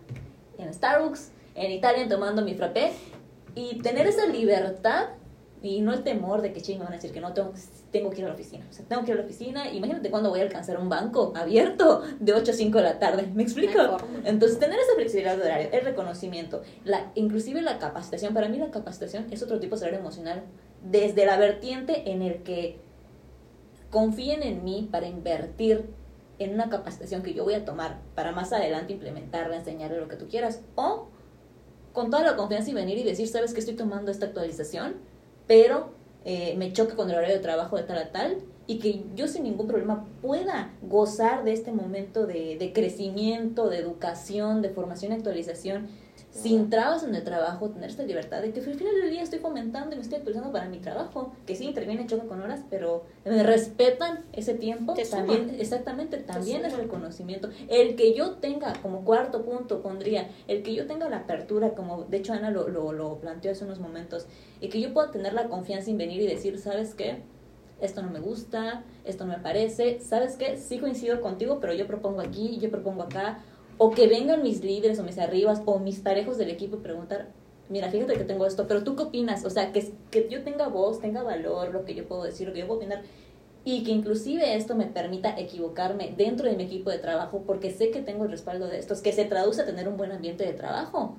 en 0.62 0.74
Starbucks, 0.74 1.32
en 1.56 1.72
Italia 1.72 2.08
tomando 2.08 2.42
mi 2.42 2.54
frappé 2.54 2.92
y 3.56 3.80
tener 3.80 4.08
esa 4.08 4.26
libertad 4.28 5.10
y 5.64 5.82
no 5.82 5.94
el 5.94 6.04
temor 6.04 6.42
de 6.42 6.54
que 6.54 6.62
ching 6.62 6.80
me 6.80 6.86
van 6.86 6.94
a 6.94 6.96
decir 6.96 7.12
que 7.12 7.22
no 7.22 7.34
tengo, 7.34 7.54
tengo 7.92 8.10
que 8.10 8.20
ir 8.20 8.26
a 8.26 8.30
la 8.30 8.34
oficina. 8.34 8.66
O 8.68 8.74
sea, 8.74 8.84
tengo 8.86 9.04
que 9.04 9.12
ir 9.12 9.18
a 9.18 9.20
la 9.20 9.26
oficina. 9.26 9.72
Imagínate 9.72 10.10
cuándo 10.10 10.30
voy 10.30 10.40
a 10.40 10.44
alcanzar 10.44 10.80
un 10.80 10.90
banco 10.90 11.34
abierto 11.36 12.02
de 12.20 12.34
8 12.34 12.52
a 12.52 12.54
5 12.56 12.78
de 12.80 12.84
la 12.84 13.00
tarde. 13.00 13.30
¿Me 13.34 13.44
explico? 13.44 13.80
Entonces, 14.24 14.58
tener 14.58 14.80
esa 14.80 14.96
flexibilidad 14.96 15.38
de 15.38 15.44
horario, 15.44 15.70
el 15.72 15.86
reconocimiento, 15.86 16.64
la, 16.84 17.12
inclusive 17.14 17.62
la 17.62 17.78
capacitación. 17.78 18.34
Para 18.34 18.50
mí 18.50 18.58
la 18.58 18.72
capacitación 18.72 19.28
es 19.30 19.44
otro 19.44 19.60
tipo 19.60 19.76
de 19.76 19.82
salario 19.82 20.00
emocional 20.00 20.44
desde 20.84 21.28
la 21.28 21.38
vertiente 21.38 22.10
en 22.12 22.24
el 22.24 22.42
que 22.42 22.80
confíen 23.92 24.42
en 24.42 24.64
mí 24.64 24.90
para 24.92 25.08
invertir 25.08 25.86
en 26.44 26.54
una 26.54 26.70
capacitación 26.70 27.24
que 27.24 27.34
yo 27.34 27.44
voy 27.44 27.54
a 27.54 27.66
tomar 27.66 28.00
para 28.16 28.32
más 28.32 28.54
adelante 28.54 28.94
implementarla, 28.94 29.58
enseñarle 29.58 30.00
lo 30.00 30.08
que 30.08 30.16
tú 30.16 30.28
quieras, 30.28 30.62
o 30.76 31.08
con 31.94 32.10
toda 32.10 32.24
la 32.24 32.36
confianza 32.36 32.70
y 32.70 32.74
venir 32.74 32.98
y 32.98 33.04
decir, 33.04 33.28
sabes 33.28 33.54
que 33.54 33.60
estoy 33.60 33.76
tomando 33.76 34.12
esta 34.12 34.28
actualización, 34.28 34.96
pero 35.48 35.92
eh, 36.24 36.56
me 36.58 36.72
choque 36.72 36.96
con 36.96 37.10
el 37.10 37.18
horario 37.18 37.36
de 37.36 37.42
trabajo 37.42 37.78
de 37.78 37.84
tal 37.84 37.98
a 37.98 38.12
tal, 38.12 38.38
y 38.68 38.80
que 38.80 39.04
yo 39.16 39.28
sin 39.28 39.44
ningún 39.44 39.68
problema 39.68 40.08
pueda 40.22 40.72
gozar 40.82 41.44
de 41.44 41.52
este 41.52 41.72
momento 41.72 42.26
de, 42.26 42.58
de 42.58 42.72
crecimiento, 42.72 43.70
de 43.70 43.78
educación, 43.78 44.62
de 44.62 44.70
formación 44.70 45.12
y 45.12 45.16
actualización 45.16 45.90
sin 46.32 46.70
trabas 46.70 47.04
en 47.04 47.14
el 47.14 47.24
trabajo, 47.24 47.70
tener 47.70 47.90
esta 47.90 48.04
libertad 48.04 48.42
de 48.42 48.52
que 48.52 48.62
al 48.62 48.76
final 48.76 48.96
del 48.96 49.12
día 49.12 49.22
estoy 49.22 49.40
fomentando 49.40 49.94
y 49.94 49.98
me 49.98 50.02
estoy 50.02 50.18
actualizando 50.20 50.52
para 50.52 50.70
mi 50.70 50.80
trabajo, 50.80 51.34
que 51.46 51.56
sí 51.56 51.66
interviene, 51.66 52.08
choca 52.08 52.26
con 52.26 52.42
horas, 52.42 52.62
pero 52.70 53.04
me 53.26 53.44
respetan 53.44 54.20
ese 54.32 54.54
tiempo, 54.54 54.94
también, 55.12 55.56
exactamente, 55.60 56.18
también 56.18 56.64
es 56.64 56.74
reconocimiento. 56.74 57.50
El 57.68 57.96
que 57.96 58.14
yo 58.14 58.36
tenga, 58.36 58.74
como 58.82 59.04
cuarto 59.04 59.44
punto 59.44 59.82
pondría, 59.82 60.30
el 60.48 60.64
que 60.64 60.74
yo 60.74 60.88
tenga 60.88 61.10
la 61.10 61.18
apertura, 61.18 61.72
como 61.72 62.04
de 62.06 62.18
hecho 62.18 62.32
Ana 62.32 62.50
lo, 62.50 62.70
lo, 62.70 62.94
lo 62.94 63.18
planteó 63.20 63.52
hace 63.52 63.66
unos 63.66 63.80
momentos, 63.80 64.26
y 64.62 64.70
que 64.70 64.80
yo 64.80 64.94
pueda 64.94 65.12
tener 65.12 65.34
la 65.34 65.50
confianza 65.50 65.92
en 65.92 65.98
venir 65.98 66.22
y 66.22 66.28
decir, 66.28 66.58
¿sabes 66.60 66.96
qué? 66.96 67.24
esto 67.82 68.02
no 68.04 68.12
me 68.12 68.20
gusta, 68.20 68.84
esto 69.04 69.26
no 69.26 69.34
me 69.34 69.40
parece, 69.40 70.00
¿sabes 70.00 70.38
qué? 70.38 70.58
Sí 70.58 70.78
coincido 70.80 71.20
contigo, 71.20 71.60
pero 71.60 71.74
yo 71.74 71.88
propongo 71.88 72.22
aquí, 72.22 72.60
yo 72.60 72.70
propongo 72.70 73.04
acá, 73.04 73.40
o 73.84 73.90
que 73.90 74.06
vengan 74.06 74.44
mis 74.44 74.64
líderes 74.64 75.00
o 75.00 75.04
mis 75.04 75.18
arribas 75.18 75.64
o 75.66 75.80
mis 75.80 76.02
parejos 76.02 76.38
del 76.38 76.52
equipo 76.52 76.78
y 76.78 76.82
preguntar, 76.82 77.30
mira, 77.68 77.90
fíjate 77.90 78.14
que 78.14 78.24
tengo 78.26 78.46
esto, 78.46 78.68
pero 78.68 78.84
tú 78.84 78.96
qué 78.96 79.02
opinas? 79.02 79.44
O 79.44 79.50
sea, 79.50 79.72
que, 79.72 79.92
que 80.12 80.30
yo 80.30 80.44
tenga 80.44 80.68
voz, 80.68 81.00
tenga 81.00 81.24
valor, 81.24 81.74
lo 81.74 81.84
que 81.84 81.96
yo 81.96 82.08
puedo 82.08 82.22
decir, 82.22 82.48
lo 82.48 82.54
que 82.54 82.60
yo 82.60 82.68
puedo 82.68 82.80
opinar, 82.80 83.02
y 83.66 83.84
que 83.84 83.90
inclusive 83.90 84.56
esto 84.56 84.76
me 84.76 84.86
permita 84.86 85.36
equivocarme 85.36 86.14
dentro 86.16 86.48
de 86.48 86.56
mi 86.56 86.66
equipo 86.66 86.92
de 86.92 87.00
trabajo 87.00 87.42
porque 87.48 87.72
sé 87.72 87.90
que 87.90 88.04
tengo 88.04 88.26
el 88.26 88.30
respaldo 88.30 88.68
de 88.68 88.78
estos, 88.78 89.02
que 89.02 89.14
se 89.14 89.26
traduce 89.26 89.64
a 89.64 89.66
tener 89.66 89.88
un 89.88 89.98
buen 89.98 90.12
ambiente 90.12 90.46
de 90.46 90.54
trabajo. 90.54 91.16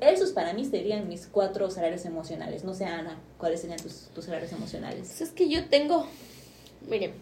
Esos 0.00 0.30
para 0.30 0.54
mí 0.54 0.64
serían 0.64 1.06
mis 1.08 1.26
cuatro 1.26 1.70
salarios 1.70 2.06
emocionales. 2.06 2.64
No 2.64 2.72
sé, 2.72 2.86
Ana, 2.86 3.20
¿cuáles 3.36 3.60
serían 3.60 3.78
tus, 3.78 4.08
tus 4.14 4.24
salarios 4.24 4.52
emocionales? 4.52 5.08
Pues 5.08 5.20
es 5.20 5.30
que 5.30 5.50
yo 5.50 5.68
tengo, 5.68 6.06
miren, 6.88 7.12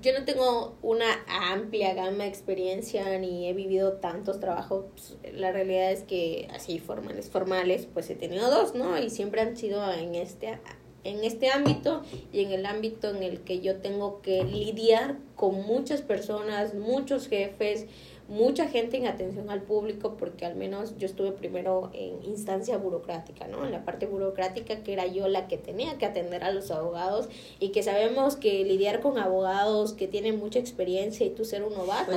yo 0.00 0.12
no 0.16 0.24
tengo 0.24 0.78
una 0.82 1.06
amplia 1.26 1.94
gama 1.94 2.24
de 2.24 2.28
experiencia 2.28 3.18
ni 3.18 3.48
he 3.48 3.52
vivido 3.52 3.94
tantos 3.94 4.38
trabajos. 4.38 5.16
La 5.32 5.50
realidad 5.50 5.90
es 5.90 6.02
que 6.02 6.48
así 6.54 6.78
formales, 6.78 7.30
formales, 7.30 7.86
pues 7.92 8.08
he 8.10 8.14
tenido 8.14 8.50
dos, 8.50 8.74
¿no? 8.74 8.98
Y 8.98 9.10
siempre 9.10 9.40
han 9.40 9.56
sido 9.56 9.92
en 9.92 10.14
este 10.14 10.58
en 11.04 11.24
este 11.24 11.48
ámbito 11.50 12.02
y 12.32 12.42
en 12.42 12.52
el 12.52 12.66
ámbito 12.66 13.10
en 13.10 13.22
el 13.22 13.40
que 13.40 13.60
yo 13.60 13.76
tengo 13.76 14.20
que 14.20 14.44
lidiar 14.44 15.16
con 15.36 15.66
muchas 15.66 16.02
personas, 16.02 16.74
muchos 16.74 17.28
jefes, 17.28 17.86
mucha 18.28 18.68
gente 18.68 18.98
en 18.98 19.06
atención 19.06 19.48
al 19.48 19.62
público 19.62 20.16
porque 20.18 20.44
al 20.44 20.54
menos 20.54 20.96
yo 20.98 21.06
estuve 21.06 21.32
primero 21.32 21.90
en 21.94 22.22
instancia 22.24 22.76
burocrática, 22.76 23.48
¿no? 23.48 23.64
En 23.64 23.72
la 23.72 23.84
parte 23.84 24.06
burocrática 24.06 24.82
que 24.82 24.92
era 24.92 25.06
yo 25.06 25.28
la 25.28 25.48
que 25.48 25.56
tenía 25.56 25.96
que 25.96 26.04
atender 26.04 26.44
a 26.44 26.52
los 26.52 26.70
abogados 26.70 27.28
y 27.58 27.70
que 27.70 27.82
sabemos 27.82 28.36
que 28.36 28.64
lidiar 28.64 29.00
con 29.00 29.18
abogados 29.18 29.94
que 29.94 30.06
tienen 30.08 30.38
mucha 30.38 30.58
experiencia 30.58 31.24
y 31.24 31.30
tú 31.30 31.46
ser 31.46 31.64
un 31.64 31.72
novato 31.72 32.12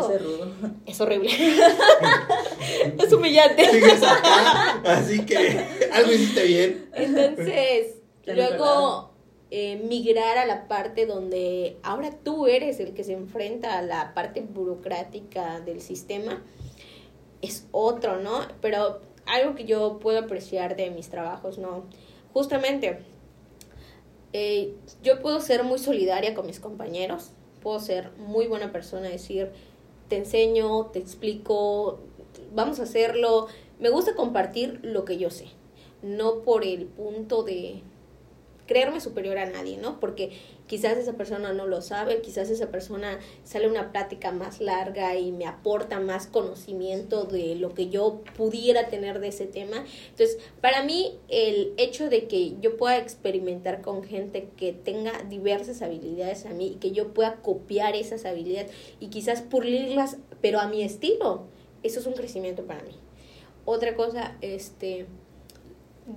es 0.86 1.00
horrible. 1.00 1.32
es 3.00 3.14
humillante. 3.14 3.64
así 4.86 5.26
que 5.26 5.66
algo 5.94 6.12
hiciste 6.12 6.44
bien. 6.44 6.90
Entonces, 6.94 8.02
luego 8.26 9.11
eh, 9.54 9.76
migrar 9.76 10.38
a 10.38 10.46
la 10.46 10.70
parte 10.70 11.06
donde 11.06 11.78
ahora 11.84 12.12
tú 12.24 12.48
eres 12.48 12.80
el 12.80 12.94
que 12.94 13.04
se 13.04 13.12
enfrenta 13.12 13.78
a 13.78 13.82
la 13.82 14.14
parte 14.14 14.40
burocrática 14.40 15.60
del 15.60 15.82
sistema, 15.82 16.42
es 17.42 17.68
otro, 17.72 18.22
¿no? 18.22 18.48
Pero 18.62 19.02
algo 19.26 19.54
que 19.54 19.66
yo 19.66 20.00
puedo 20.00 20.20
apreciar 20.20 20.78
de 20.78 20.90
mis 20.90 21.10
trabajos, 21.10 21.58
¿no? 21.58 21.84
Justamente, 22.34 23.00
eh, 24.32 24.74
yo 25.04 25.22
puedo 25.22 25.42
ser 25.42 25.66
muy 25.66 25.80
solidaria 25.80 26.34
con 26.34 26.46
mis 26.46 26.62
compañeros, 26.62 27.32
puedo 27.62 27.82
ser 27.82 28.12
muy 28.18 28.48
buena 28.48 28.72
persona, 28.72 29.10
decir, 29.10 29.52
te 30.08 30.16
enseño, 30.16 30.86
te 30.88 31.00
explico, 31.00 32.00
vamos 32.54 32.80
a 32.80 32.84
hacerlo. 32.84 33.48
Me 33.80 33.90
gusta 33.90 34.16
compartir 34.16 34.80
lo 34.82 35.04
que 35.04 35.18
yo 35.18 35.30
sé, 35.30 35.48
no 36.02 36.42
por 36.44 36.64
el 36.64 36.86
punto 36.86 37.44
de 37.44 37.82
creerme 38.72 39.02
superior 39.02 39.38
a 39.38 39.46
nadie, 39.48 39.78
¿no? 39.78 40.00
Porque 40.00 40.30
quizás 40.66 40.98
esa 40.98 41.12
persona 41.18 41.52
no 41.52 41.68
lo 41.68 41.82
sabe, 41.82 42.22
quizás 42.22 42.50
esa 42.50 42.72
persona 42.72 43.20
sale 43.44 43.68
una 43.68 43.92
plática 43.92 44.32
más 44.32 44.62
larga 44.62 45.18
y 45.18 45.34
me 45.34 45.46
aporta 45.46 46.00
más 46.00 46.28
conocimiento 46.28 47.26
de 47.26 47.56
lo 47.56 47.74
que 47.74 47.90
yo 47.90 48.22
pudiera 48.38 48.88
tener 48.88 49.20
de 49.20 49.28
ese 49.28 49.46
tema. 49.46 49.84
Entonces, 50.12 50.38
para 50.62 50.84
mí, 50.84 51.20
el 51.28 51.74
hecho 51.76 52.08
de 52.08 52.30
que 52.30 52.54
yo 52.62 52.78
pueda 52.78 52.98
experimentar 52.98 53.82
con 53.82 54.06
gente 54.06 54.48
que 54.56 54.72
tenga 54.72 55.22
diversas 55.24 55.82
habilidades 55.82 56.46
a 56.46 56.52
mí 56.52 56.68
y 56.68 56.76
que 56.76 56.92
yo 56.92 57.14
pueda 57.14 57.42
copiar 57.42 57.98
esas 57.98 58.24
habilidades 58.24 58.72
y 59.02 59.08
quizás 59.08 59.42
pulirlas, 59.42 60.16
pero 60.40 60.62
a 60.62 60.70
mi 60.70 60.82
estilo, 60.82 61.44
eso 61.84 62.00
es 62.00 62.06
un 62.06 62.14
crecimiento 62.14 62.64
para 62.64 62.84
mí. 62.84 62.96
Otra 63.66 63.96
cosa, 63.96 64.38
este, 64.40 65.08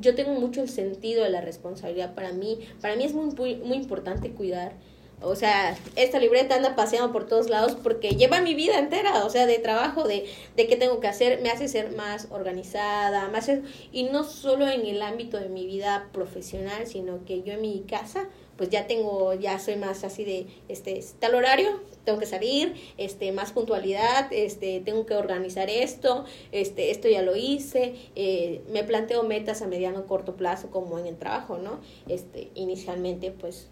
yo 0.01 0.15
tengo 0.15 0.33
mucho 0.33 0.63
el 0.63 0.69
sentido 0.69 1.25
de 1.25 1.31
la 1.31 1.41
responsabilidad 1.41 2.15
para 2.15 2.33
mí. 2.33 2.61
Para 2.81 2.97
mí 2.97 3.05
es 3.05 3.13
muy, 3.13 3.57
muy, 3.57 3.77
importante 3.77 4.31
cuidar. 4.31 4.73
O 5.21 5.37
sea, 5.37 5.77
esta 5.97 6.19
libreta 6.19 6.57
anda 6.57 6.77
paseando 6.77 7.13
por 7.13 7.27
todos 7.27 7.49
lados 7.49 7.77
porque 7.83 8.11
lleva 8.11 8.41
mi 8.41 8.55
vida 8.55 8.79
entera, 8.79 9.25
o 9.25 9.31
sea, 9.31 9.47
de 9.47 9.59
trabajo, 9.59 10.07
de, 10.07 10.27
de 10.57 10.67
qué 10.67 10.77
tengo 10.77 11.01
que 11.01 11.07
hacer, 11.07 11.41
me 11.41 11.51
hace 11.51 11.69
ser 11.69 11.93
más 11.93 12.29
organizada, 12.31 13.29
más... 13.29 13.51
Y 13.93 14.05
no 14.05 14.25
solo 14.25 14.69
en 14.69 14.85
el 14.85 15.01
ámbito 15.01 15.39
de 15.39 15.49
mi 15.49 15.67
vida 15.67 16.09
profesional, 16.13 16.87
sino 16.87 17.25
que 17.25 17.43
yo 17.43 17.55
en 17.55 17.63
mi 17.63 17.85
casa 17.89 18.29
pues 18.57 18.71
ya 18.71 18.87
tengo, 18.87 19.35
ya 19.35 19.59
soy 19.59 19.77
más 19.77 20.05
así 20.05 20.25
de, 20.25 20.47
este, 20.69 21.03
tal 21.19 21.35
horario, 21.35 21.81
tengo 22.05 22.19
que 22.19 22.27
salir, 22.27 22.75
este, 22.99 23.33
más 23.33 23.53
puntualidad, 23.53 24.33
este, 24.33 24.81
tengo 24.81 25.07
que 25.07 25.15
organizar 25.15 25.71
esto, 25.71 26.25
este, 26.53 26.91
esto 26.91 27.09
ya 27.09 27.23
lo 27.23 27.35
hice, 27.37 27.95
eh, 28.15 28.63
me 28.71 28.85
planteo 28.85 29.23
metas 29.23 29.63
a 29.63 29.67
mediano 29.67 30.07
corto 30.07 30.37
plazo 30.37 30.71
como 30.71 30.99
en 30.99 31.07
el 31.07 31.17
trabajo, 31.17 31.59
¿no? 31.59 31.81
Este, 32.09 32.51
inicialmente, 32.55 33.31
pues, 33.31 33.69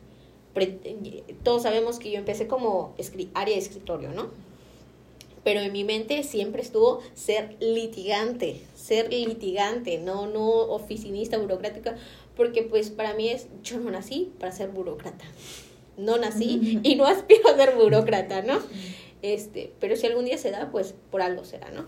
todos 1.43 1.63
sabemos 1.63 1.99
que 1.99 2.11
yo 2.11 2.19
empecé 2.19 2.47
como 2.47 2.95
área 3.35 3.55
de 3.55 3.61
escritorio, 3.61 4.11
¿no? 4.11 4.31
Pero 5.45 5.61
en 5.61 5.73
mi 5.73 5.83
mente 5.83 6.23
siempre 6.23 6.63
estuvo 6.63 7.01
ser 7.15 7.57
litigante, 7.59 8.61
ser 8.77 9.13
litigante, 9.13 9.99
no, 9.99 10.27
no 10.27 10.47
oficinista, 10.49 11.37
burocrática, 11.39 11.97
porque 12.37 12.63
pues 12.63 12.91
para 12.91 13.15
mí 13.15 13.29
es, 13.29 13.49
yo 13.63 13.79
no 13.79 13.91
nací 13.91 14.33
para 14.39 14.53
ser 14.53 14.71
burócrata, 14.71 15.25
no 15.97 16.17
nací 16.19 16.81
y 16.83 16.95
no 16.97 17.07
aspiro 17.07 17.49
a 17.49 17.57
ser 17.57 17.75
burócrata, 17.77 18.43
¿no? 18.43 18.59
Este, 19.23 19.73
pero 19.79 19.97
si 19.97 20.07
algún 20.07 20.25
día 20.25 20.39
se 20.39 20.51
da, 20.51 20.71
pues 20.71 20.95
por 21.11 21.23
algo 21.23 21.45
será, 21.45 21.71
¿no? 21.71 21.87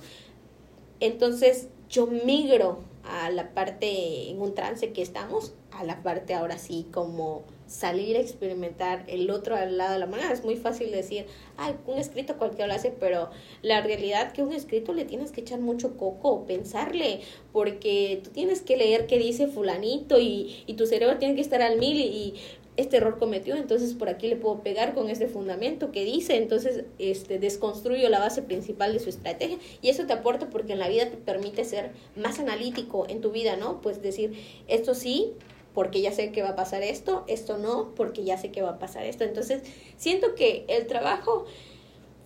Entonces 1.01 1.69
yo 1.89 2.07
migro 2.07 2.85
a 3.07 3.31
la 3.31 3.53
parte 3.55 4.31
en 4.31 4.41
un 4.41 4.55
trance 4.55 4.93
que 4.93 5.03
estamos, 5.03 5.55
a 5.73 5.85
la 5.85 6.03
parte 6.03 6.35
ahora 6.35 6.59
sí 6.59 6.87
como 6.93 7.45
salir 7.67 8.17
a 8.17 8.21
experimentar 8.21 9.05
el 9.09 9.31
otro 9.31 9.57
al 9.57 9.77
lado 9.77 9.95
de 9.95 9.99
la 9.99 10.07
mano. 10.07 10.23
Es 10.33 10.45
muy 10.45 10.57
fácil 10.57 10.91
decir, 10.91 11.27
ay, 11.57 11.75
un 11.87 11.99
escrito 11.99 12.37
cualquiera 12.37 12.67
lo 12.67 12.75
hace, 12.75 12.91
pero 12.91 13.31
la 13.63 13.81
realidad 13.81 14.33
que 14.33 14.43
un 14.43 14.53
escrito 14.53 14.93
le 14.93 15.05
tienes 15.05 15.33
que 15.33 15.41
echar 15.41 15.61
mucho 15.61 15.97
coco, 15.97 16.45
pensarle, 16.47 17.21
porque 17.53 18.21
tú 18.23 18.31
tienes 18.31 18.63
que 18.63 18.77
leer 18.77 19.07
qué 19.07 19.19
dice 19.19 19.47
fulanito 19.47 20.19
y, 20.19 20.63
y 20.67 20.75
tu 20.75 20.87
cerebro 20.87 21.19
tiene 21.19 21.35
que 21.35 21.41
estar 21.41 21.63
al 21.63 21.79
mil 21.79 21.99
y, 21.99 22.35
este 22.77 22.97
error 22.97 23.19
cometió, 23.19 23.55
entonces 23.55 23.95
por 23.95 24.09
aquí 24.09 24.29
le 24.29 24.37
puedo 24.37 24.61
pegar 24.61 24.95
con 24.95 25.09
este 25.09 25.29
fundamento 25.29 25.93
que 25.93 26.05
dice, 26.05 26.37
entonces 26.37 26.85
este 26.99 27.39
desconstruyo 27.39 28.09
la 28.09 28.19
base 28.19 28.43
principal 28.43 28.93
de 28.93 28.99
su 28.99 29.11
estrategia 29.11 29.59
y 29.81 29.89
eso 29.89 30.07
te 30.07 30.13
aporta 30.13 30.51
porque 30.51 30.73
en 30.73 30.81
la 30.81 30.89
vida 30.89 31.09
te 31.09 31.17
permite 31.17 31.65
ser 31.65 31.93
más 32.17 32.39
analítico 32.41 33.07
en 33.09 33.21
tu 33.21 33.31
vida, 33.31 33.57
¿no? 33.57 33.81
Pues 33.81 34.03
decir, 34.03 34.33
esto 34.67 34.95
sí, 34.95 35.33
porque 35.73 36.01
ya 36.01 36.13
sé 36.13 36.31
que 36.33 36.43
va 36.43 36.51
a 36.51 36.57
pasar 36.57 36.83
esto, 36.83 37.25
esto 37.27 37.59
no, 37.59 37.95
porque 37.97 38.25
ya 38.25 38.39
sé 38.39 38.51
que 38.51 38.63
va 38.63 38.71
a 38.71 38.79
pasar 38.79 39.05
esto. 39.05 39.25
Entonces, 39.25 39.63
siento 39.97 40.35
que 40.37 40.65
el 40.69 40.87
trabajo, 40.87 41.47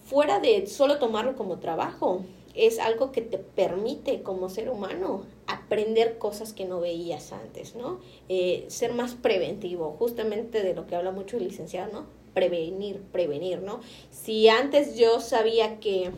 fuera 0.05 0.39
de 0.39 0.67
solo 0.67 0.99
tomarlo 0.99 1.35
como 1.35 1.59
trabajo, 1.59 2.25
es 2.59 2.81
algo 2.81 3.13
que 3.13 3.23
te 3.23 3.39
permite 3.39 4.23
como 4.23 4.49
ser 4.49 4.69
humano 4.69 5.23
aprender 5.47 6.19
cosas 6.19 6.53
que 6.53 6.65
no 6.65 6.81
veías 6.81 7.33
antes, 7.33 7.77
¿no? 7.77 8.01
Eh, 8.29 8.65
ser 8.69 8.93
más 8.93 9.15
preventivo, 9.15 9.95
justamente 9.99 10.63
de 10.63 10.75
lo 10.75 10.87
que 10.87 10.97
habla 10.97 11.13
mucho 11.13 11.37
el 11.37 11.45
licenciado, 11.45 11.93
¿no? 11.93 12.07
Prevenir, 12.35 13.01
prevenir, 13.13 13.61
¿no? 13.61 13.81
Si 14.11 14.49
antes 14.49 14.97
yo 14.97 15.21
sabía 15.21 15.79
que 15.79 16.11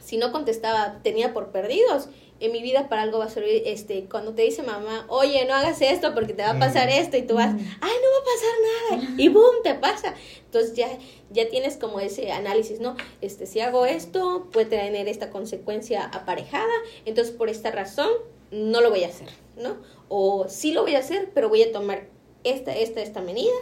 si 0.00 0.16
no 0.16 0.30
contestaba 0.30 1.00
tenía 1.02 1.34
por 1.34 1.50
perdidos, 1.50 2.08
en 2.40 2.52
mi 2.52 2.62
vida 2.62 2.88
para 2.88 3.02
algo 3.02 3.18
va 3.18 3.26
a 3.26 3.30
servir, 3.30 3.62
este, 3.66 4.06
cuando 4.10 4.34
te 4.34 4.42
dice 4.42 4.62
mamá, 4.62 5.06
oye, 5.08 5.44
no 5.46 5.54
hagas 5.54 5.80
esto 5.80 6.14
porque 6.14 6.32
te 6.32 6.42
va 6.42 6.50
a 6.50 6.58
pasar 6.58 6.88
esto 6.88 7.16
y 7.16 7.22
tú 7.22 7.34
vas, 7.34 7.54
ay, 7.54 7.60
no 7.60 7.78
va 7.80 8.20
a 8.20 8.98
pasar 8.98 9.00
nada 9.00 9.14
y 9.16 9.28
boom, 9.28 9.62
te 9.62 9.74
pasa. 9.74 10.14
Entonces 10.44 10.74
ya, 10.74 10.88
ya 11.30 11.48
tienes 11.48 11.76
como 11.76 12.00
ese 12.00 12.32
análisis, 12.32 12.80
¿no? 12.80 12.96
Este, 13.20 13.46
si 13.46 13.60
hago 13.60 13.86
esto, 13.86 14.48
puede 14.52 14.66
tener 14.66 15.08
esta 15.08 15.30
consecuencia 15.30 16.04
aparejada, 16.04 16.72
entonces 17.04 17.34
por 17.34 17.48
esta 17.48 17.70
razón 17.70 18.10
no 18.50 18.80
lo 18.80 18.90
voy 18.90 19.04
a 19.04 19.08
hacer, 19.08 19.28
¿no? 19.56 19.76
O 20.08 20.48
sí 20.48 20.72
lo 20.72 20.82
voy 20.82 20.96
a 20.96 20.98
hacer, 20.98 21.30
pero 21.34 21.48
voy 21.48 21.62
a 21.62 21.72
tomar 21.72 22.08
esta, 22.44 22.76
esta, 22.76 23.00
esta 23.00 23.20
medida 23.20 23.52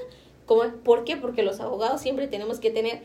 ¿Cómo? 0.46 0.62
¿Por 0.82 1.04
qué? 1.04 1.16
Porque 1.16 1.42
los 1.42 1.60
abogados 1.60 2.00
siempre 2.00 2.26
tenemos 2.26 2.58
que 2.58 2.70
tener 2.70 3.02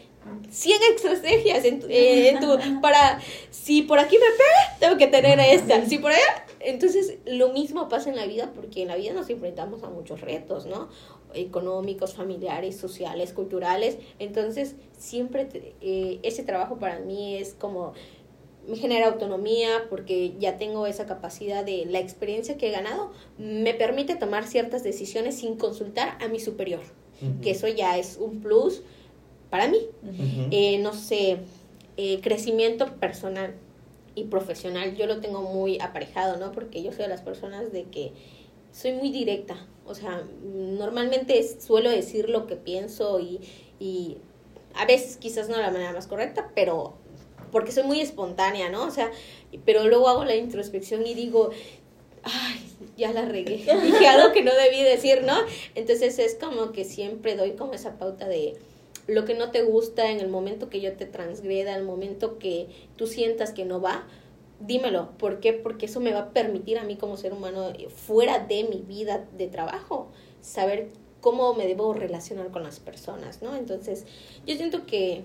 100 0.49 0.79
estrategias 0.95 1.65
en 1.65 1.79
tu, 1.79 1.87
eh, 1.87 2.29
en 2.29 2.39
tu- 2.39 2.81
para, 2.81 3.19
si 3.51 3.81
por 3.83 3.99
aquí 3.99 4.15
me 4.17 4.25
pega, 4.31 4.77
tengo 4.79 4.97
que 4.97 5.07
tener 5.07 5.39
esta, 5.39 5.85
si 5.85 5.97
por 5.97 6.11
allá, 6.11 6.45
entonces 6.59 7.17
lo 7.25 7.49
mismo 7.53 7.87
pasa 7.89 8.09
en 8.09 8.15
la 8.15 8.25
vida 8.25 8.51
porque 8.55 8.81
en 8.81 8.87
la 8.89 8.95
vida 8.95 9.13
nos 9.13 9.29
enfrentamos 9.29 9.83
a 9.83 9.89
muchos 9.89 10.21
retos, 10.21 10.65
¿no? 10.65 10.89
Económicos, 11.33 12.13
familiares, 12.15 12.77
sociales, 12.77 13.33
culturales, 13.33 13.97
entonces 14.19 14.75
siempre 14.97 15.45
te- 15.45 15.75
eh, 15.81 16.19
ese 16.23 16.43
trabajo 16.43 16.77
para 16.77 16.99
mí 16.99 17.35
es 17.35 17.53
como 17.53 17.93
me 18.67 18.75
genera 18.75 19.07
autonomía 19.07 19.85
porque 19.89 20.33
ya 20.39 20.57
tengo 20.57 20.87
esa 20.87 21.05
capacidad 21.05 21.63
de 21.63 21.85
la 21.85 21.99
experiencia 21.99 22.57
que 22.57 22.67
he 22.67 22.71
ganado 22.71 23.11
me 23.37 23.73
permite 23.73 24.15
tomar 24.15 24.45
ciertas 24.45 24.83
decisiones 24.83 25.37
sin 25.39 25.55
consultar 25.55 26.17
a 26.21 26.27
mi 26.27 26.39
superior 26.41 26.81
que 27.41 27.51
eso 27.51 27.67
ya 27.69 27.97
es 27.97 28.17
un 28.19 28.41
plus 28.41 28.81
para 29.49 29.67
mí. 29.67 29.79
Eh, 30.51 30.79
no 30.79 30.93
sé 30.93 31.39
eh, 31.97 32.19
crecimiento 32.21 32.95
personal 32.95 33.55
y 34.15 34.25
profesional 34.25 34.95
yo 34.95 35.05
lo 35.05 35.19
tengo 35.19 35.41
muy 35.41 35.79
aparejado 35.79 36.37
no 36.37 36.51
porque 36.51 36.81
yo 36.81 36.91
soy 36.91 37.03
de 37.03 37.09
las 37.09 37.21
personas 37.21 37.71
de 37.71 37.83
que 37.83 38.11
soy 38.71 38.93
muy 38.93 39.11
directa. 39.11 39.65
O 39.85 39.95
sea 39.95 40.23
normalmente 40.43 41.41
suelo 41.59 41.89
decir 41.89 42.29
lo 42.29 42.47
que 42.47 42.55
pienso 42.55 43.19
y, 43.19 43.39
y 43.79 44.17
a 44.75 44.85
veces 44.85 45.17
quizás 45.17 45.49
no 45.49 45.55
de 45.55 45.61
la 45.61 45.71
manera 45.71 45.93
más 45.93 46.07
correcta 46.07 46.51
pero 46.55 46.95
porque 47.51 47.71
soy 47.71 47.83
muy 47.83 48.01
espontánea 48.01 48.69
no 48.69 48.83
o 48.83 48.91
sea 48.91 49.09
pero 49.63 49.87
luego 49.87 50.09
hago 50.09 50.25
la 50.25 50.35
introspección 50.35 51.07
y 51.07 51.13
digo 51.13 51.51
ay, 52.23 52.67
ya 52.97 53.11
la 53.11 53.25
regué, 53.25 53.57
dije 53.83 54.07
algo 54.07 54.33
que 54.33 54.43
no 54.43 54.53
debí 54.53 54.83
decir, 54.83 55.23
¿no? 55.23 55.37
Entonces 55.75 56.19
es 56.19 56.35
como 56.35 56.71
que 56.71 56.83
siempre 56.83 57.35
doy 57.35 57.51
como 57.51 57.73
esa 57.73 57.97
pauta 57.97 58.27
de 58.27 58.55
lo 59.07 59.25
que 59.25 59.33
no 59.33 59.51
te 59.51 59.63
gusta 59.63 60.11
en 60.11 60.19
el 60.19 60.27
momento 60.27 60.69
que 60.69 60.81
yo 60.81 60.93
te 60.93 61.05
transgreda, 61.05 61.75
el 61.75 61.83
momento 61.83 62.37
que 62.37 62.67
tú 62.97 63.07
sientas 63.07 63.51
que 63.51 63.65
no 63.65 63.81
va, 63.81 64.05
dímelo. 64.59 65.09
¿Por 65.17 65.39
qué? 65.39 65.53
Porque 65.53 65.85
eso 65.85 65.99
me 65.99 66.11
va 66.11 66.19
a 66.19 66.29
permitir 66.31 66.77
a 66.77 66.83
mí 66.83 66.97
como 66.97 67.17
ser 67.17 67.33
humano, 67.33 67.69
eh, 67.69 67.87
fuera 67.89 68.39
de 68.39 68.65
mi 68.65 68.81
vida 68.81 69.25
de 69.37 69.47
trabajo, 69.47 70.07
saber 70.41 70.89
cómo 71.21 71.53
me 71.53 71.67
debo 71.67 71.93
relacionar 71.93 72.51
con 72.51 72.63
las 72.63 72.79
personas, 72.79 73.41
¿no? 73.41 73.55
Entonces, 73.55 74.05
yo 74.45 74.55
siento 74.55 74.85
que 74.85 75.23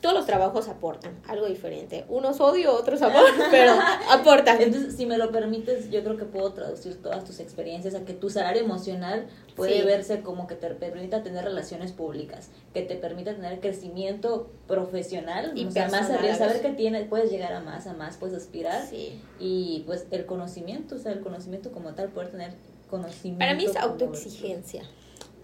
todos 0.00 0.14
los 0.14 0.26
trabajos 0.26 0.68
aportan 0.68 1.14
algo 1.26 1.46
diferente. 1.46 2.04
Unos 2.08 2.40
odio, 2.40 2.72
otros 2.74 3.02
amor, 3.02 3.24
pero 3.50 3.72
aportan. 4.10 4.60
Entonces, 4.60 4.96
si 4.96 5.06
me 5.06 5.18
lo 5.18 5.30
permites, 5.32 5.90
yo 5.90 6.02
creo 6.04 6.16
que 6.16 6.24
puedo 6.24 6.52
traducir 6.52 7.00
todas 7.02 7.24
tus 7.24 7.40
experiencias 7.40 7.94
a 7.94 8.04
que 8.04 8.12
tu 8.12 8.30
salario 8.30 8.62
emocional 8.62 9.26
puede 9.56 9.80
Sí. 9.80 9.86
verse 9.86 10.20
como 10.20 10.46
que 10.46 10.54
te 10.54 10.68
permita 10.70 11.22
tener 11.22 11.44
relaciones 11.44 11.92
públicas, 11.92 12.50
que 12.74 12.82
te 12.82 12.96
permita 12.96 13.34
tener 13.34 13.58
crecimiento 13.60 14.50
profesional, 14.66 15.52
Y 15.54 15.66
o 15.66 15.70
sea, 15.70 15.88
más 15.88 16.10
arriba, 16.10 16.34
saber 16.34 16.60
que 16.60 16.70
tienes, 16.70 17.08
puedes 17.08 17.30
llegar 17.30 17.52
a 17.54 17.60
más, 17.60 17.86
a 17.86 17.94
más, 17.94 18.16
puedes 18.18 18.36
aspirar 18.36 18.86
Sí. 18.86 19.20
y 19.40 19.82
pues 19.86 20.06
el 20.10 20.26
conocimiento, 20.26 20.96
o 20.96 20.98
sea, 20.98 21.12
el 21.12 21.20
conocimiento 21.20 21.72
como 21.72 21.94
tal, 21.94 22.08
poder 22.10 22.30
tener 22.30 22.52
conocimiento. 22.90 23.38
Para 23.38 23.54
mí 23.54 23.64
es 23.64 23.76
autoexigencia. 23.76 24.82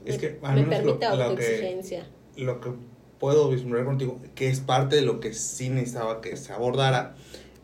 Es 0.04 0.16
Me- 0.16 0.20
que, 0.20 0.38
al 0.42 0.54
me 0.56 0.62
menos 0.66 0.84
lo- 0.84 0.98
permite 0.98 1.08
lo 1.10 1.16
que- 1.16 1.22
autoexigencia. 1.22 2.06
lo 2.36 2.60
que 2.60 2.70
puedo 3.22 3.48
vislumbrar 3.48 3.84
contigo, 3.84 4.20
que 4.34 4.48
es 4.48 4.58
parte 4.58 4.96
de 4.96 5.02
lo 5.02 5.20
que 5.20 5.32
sí 5.32 5.68
necesitaba 5.68 6.20
que 6.20 6.36
se 6.36 6.52
abordara, 6.52 7.14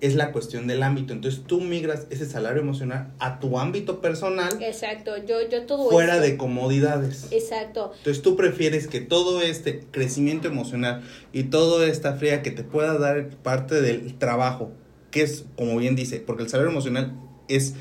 es 0.00 0.14
la 0.14 0.30
cuestión 0.30 0.68
del 0.68 0.84
ámbito. 0.84 1.12
Entonces 1.12 1.42
tú 1.44 1.60
migras 1.60 2.06
ese 2.10 2.26
salario 2.26 2.62
emocional 2.62 3.12
a 3.18 3.40
tu 3.40 3.58
ámbito 3.58 4.00
personal 4.00 4.62
Exacto, 4.62 5.16
yo, 5.26 5.48
yo 5.50 5.66
todo 5.66 5.90
fuera 5.90 6.20
de 6.20 6.36
comodidades. 6.36 7.26
Exacto, 7.32 7.90
Entonces 7.98 8.22
tú 8.22 8.36
prefieres 8.36 8.86
que 8.86 9.00
todo 9.00 9.42
este 9.42 9.80
crecimiento 9.90 10.46
emocional 10.46 11.02
y 11.32 11.42
toda 11.42 11.88
esta 11.88 12.14
fría 12.14 12.40
que 12.40 12.52
te 12.52 12.62
pueda 12.62 12.96
dar 12.96 13.28
parte 13.42 13.82
del 13.82 14.16
trabajo, 14.16 14.70
que 15.10 15.22
es, 15.22 15.44
como 15.56 15.76
bien 15.76 15.96
dice, 15.96 16.22
porque 16.24 16.44
el 16.44 16.48
salario 16.48 16.70
emocional 16.70 17.18
es 17.48 17.74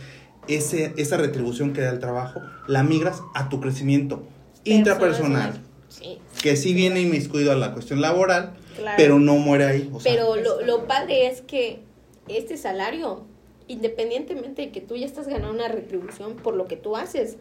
ese, 0.48 0.94
esa 0.98 1.18
retribución 1.18 1.74
que 1.74 1.82
da 1.82 1.92
el 1.92 2.00
trabajo, 2.00 2.42
la 2.66 2.82
migras 2.82 3.22
a 3.36 3.50
tu 3.50 3.62
crecimiento 3.62 4.28
intrapersonal, 4.64 5.62
Sí, 5.90 6.18
que 6.48 6.56
sí 6.56 6.74
viene 6.74 7.02
inmiscuido 7.02 7.52
a 7.52 7.56
la 7.56 7.74
cuestión 7.74 8.00
laboral, 8.00 8.54
claro. 8.78 8.96
pero 8.96 9.20
no 9.20 9.36
muere 9.36 9.66
ahí. 9.66 9.90
o 9.92 10.00
sea, 10.00 10.14
Pero 10.14 10.38
lo, 10.38 10.62
lo 10.62 10.88
padre 10.88 11.28
es 11.28 11.42
que 11.42 11.80
este 12.30 12.56
salario, 12.56 13.26
independientemente 13.68 14.62
de 14.62 14.72
que 14.72 14.80
tú 14.80 14.96
ya 14.96 15.06
estás 15.06 15.28
ganando 15.28 15.54
una 15.54 15.68
retribución 15.68 16.38
por 16.38 16.56
lo 16.56 16.66
que 16.66 16.78
tú 16.78 16.96
haces, 16.96 17.36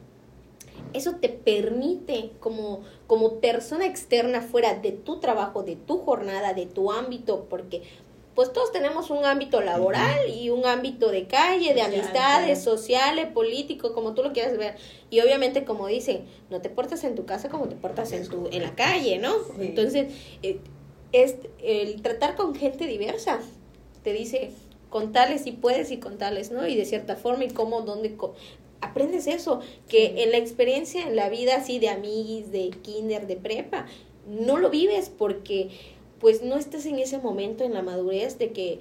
eso 0.93 1.13
te 1.21 1.29
permite 1.29 2.33
como, 2.41 2.83
como 3.07 3.39
persona 3.39 3.87
externa 3.87 4.43
fuera 4.43 4.75
de 4.75 4.91
tu 4.91 5.21
trabajo, 5.21 5.63
de 5.63 5.77
tu 5.77 5.99
jornada, 5.99 6.53
de 6.53 6.67
tu 6.67 6.91
ámbito, 6.91 7.47
porque 7.49 7.83
pues 8.37 8.53
todos 8.53 8.71
tenemos 8.71 9.11
un 9.11 9.25
ámbito 9.25 9.61
laboral 9.63 10.29
y 10.29 10.51
un 10.51 10.65
ámbito 10.67 11.11
de 11.11 11.27
calle, 11.27 11.75
de 11.75 11.81
amistades, 11.83 12.63
claro. 12.63 12.77
sociales, 12.77 13.27
político, 13.33 13.93
como 13.95 14.15
tú 14.15 14.23
lo 14.23 14.33
quieras 14.33 14.57
ver. 14.57 14.77
Y 15.11 15.19
obviamente, 15.21 15.65
como 15.65 15.89
dicen, 15.89 16.25
no 16.51 16.61
te 16.61 16.69
portas 16.69 17.03
en 17.03 17.17
tu 17.17 17.25
casa 17.27 17.49
como 17.49 17.67
te 17.69 17.75
portas 17.75 18.13
en 18.13 18.29
tu 18.29 18.47
en 18.53 18.63
la 18.63 18.75
calle, 18.77 19.19
¿no? 19.19 19.33
Sí. 19.33 19.63
Entonces, 19.63 20.13
eh, 20.45 20.61
es 21.13 21.37
el 21.63 22.03
tratar 22.03 22.37
con 22.37 22.55
gente 22.55 22.87
diversa. 22.87 23.41
Te 24.05 24.13
dice, 24.13 24.51
con 24.91 25.11
tales 25.13 25.43
si 25.43 25.51
puedes 25.53 25.91
y 25.91 25.97
con 25.97 26.17
tales, 26.19 26.53
¿no? 26.53 26.67
Y 26.69 26.77
de 26.77 26.85
cierta 26.85 27.17
forma 27.17 27.45
y 27.45 27.49
cómo, 27.49 27.81
dónde, 27.83 28.15
co- 28.17 28.35
aprendes 28.83 29.27
eso, 29.27 29.61
que 29.89 30.23
en 30.23 30.31
la 30.31 30.37
experiencia, 30.37 31.03
en 31.09 31.17
la 31.17 31.29
vida 31.31 31.57
así 31.57 31.79
de 31.79 31.89
amiguis, 31.89 32.53
de 32.53 32.69
kinder, 32.83 33.27
de 33.27 33.37
prepa, 33.37 33.87
no 34.29 34.59
lo 34.59 34.71
vives 34.71 35.09
porque 35.09 35.71
pues 36.21 36.43
no 36.43 36.57
estás 36.57 36.87
en 36.87 36.99
ese 36.99 37.19
momento 37.19 37.65
en 37.65 37.75
la 37.75 37.83
madurez 37.83 38.39
de 38.39 38.53
que 38.53 38.81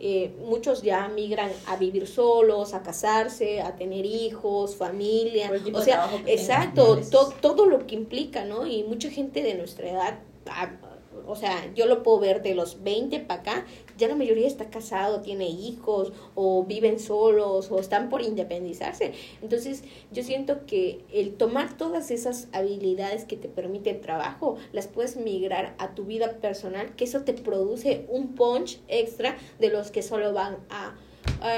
eh, 0.00 0.32
muchos 0.44 0.82
ya 0.82 1.08
migran 1.08 1.50
a 1.66 1.76
vivir 1.76 2.06
solos, 2.06 2.74
a 2.74 2.82
casarse, 2.82 3.60
a 3.60 3.76
tener 3.76 4.04
hijos, 4.04 4.74
familia, 4.74 5.52
o 5.72 5.80
sea, 5.80 6.10
exacto, 6.26 7.00
todo 7.40 7.66
lo 7.66 7.86
que 7.86 7.94
implica, 7.94 8.44
¿no? 8.44 8.66
Y 8.66 8.82
mucha 8.84 9.10
gente 9.10 9.42
de 9.42 9.54
nuestra 9.54 9.88
edad, 9.88 10.18
ah, 10.48 10.72
o 11.26 11.36
sea, 11.36 11.72
yo 11.74 11.86
lo 11.86 12.02
puedo 12.02 12.18
ver 12.20 12.42
de 12.42 12.54
los 12.54 12.82
20 12.82 13.20
para 13.20 13.40
acá, 13.40 13.66
ya 13.98 14.08
la 14.08 14.14
mayoría 14.16 14.46
está 14.46 14.70
casado, 14.70 15.20
tiene 15.20 15.48
hijos, 15.48 16.12
o 16.34 16.64
viven 16.64 16.98
solos, 16.98 17.68
o 17.70 17.78
están 17.78 18.08
por 18.08 18.22
independizarse. 18.22 19.12
Entonces, 19.42 19.84
yo 20.12 20.22
siento 20.22 20.66
que 20.66 21.00
el 21.12 21.34
tomar 21.34 21.76
todas 21.76 22.10
esas 22.10 22.48
habilidades 22.52 23.24
que 23.24 23.36
te 23.36 23.48
permite 23.48 23.90
el 23.90 24.00
trabajo, 24.00 24.56
las 24.72 24.86
puedes 24.88 25.16
migrar 25.16 25.74
a 25.78 25.94
tu 25.94 26.04
vida 26.04 26.32
personal, 26.40 26.94
que 26.96 27.04
eso 27.04 27.20
te 27.22 27.32
produce 27.34 28.06
un 28.08 28.34
punch 28.34 28.80
extra 28.88 29.36
de 29.58 29.68
los 29.70 29.90
que 29.90 30.02
solo 30.02 30.32
van 30.32 30.56
a... 30.70 30.94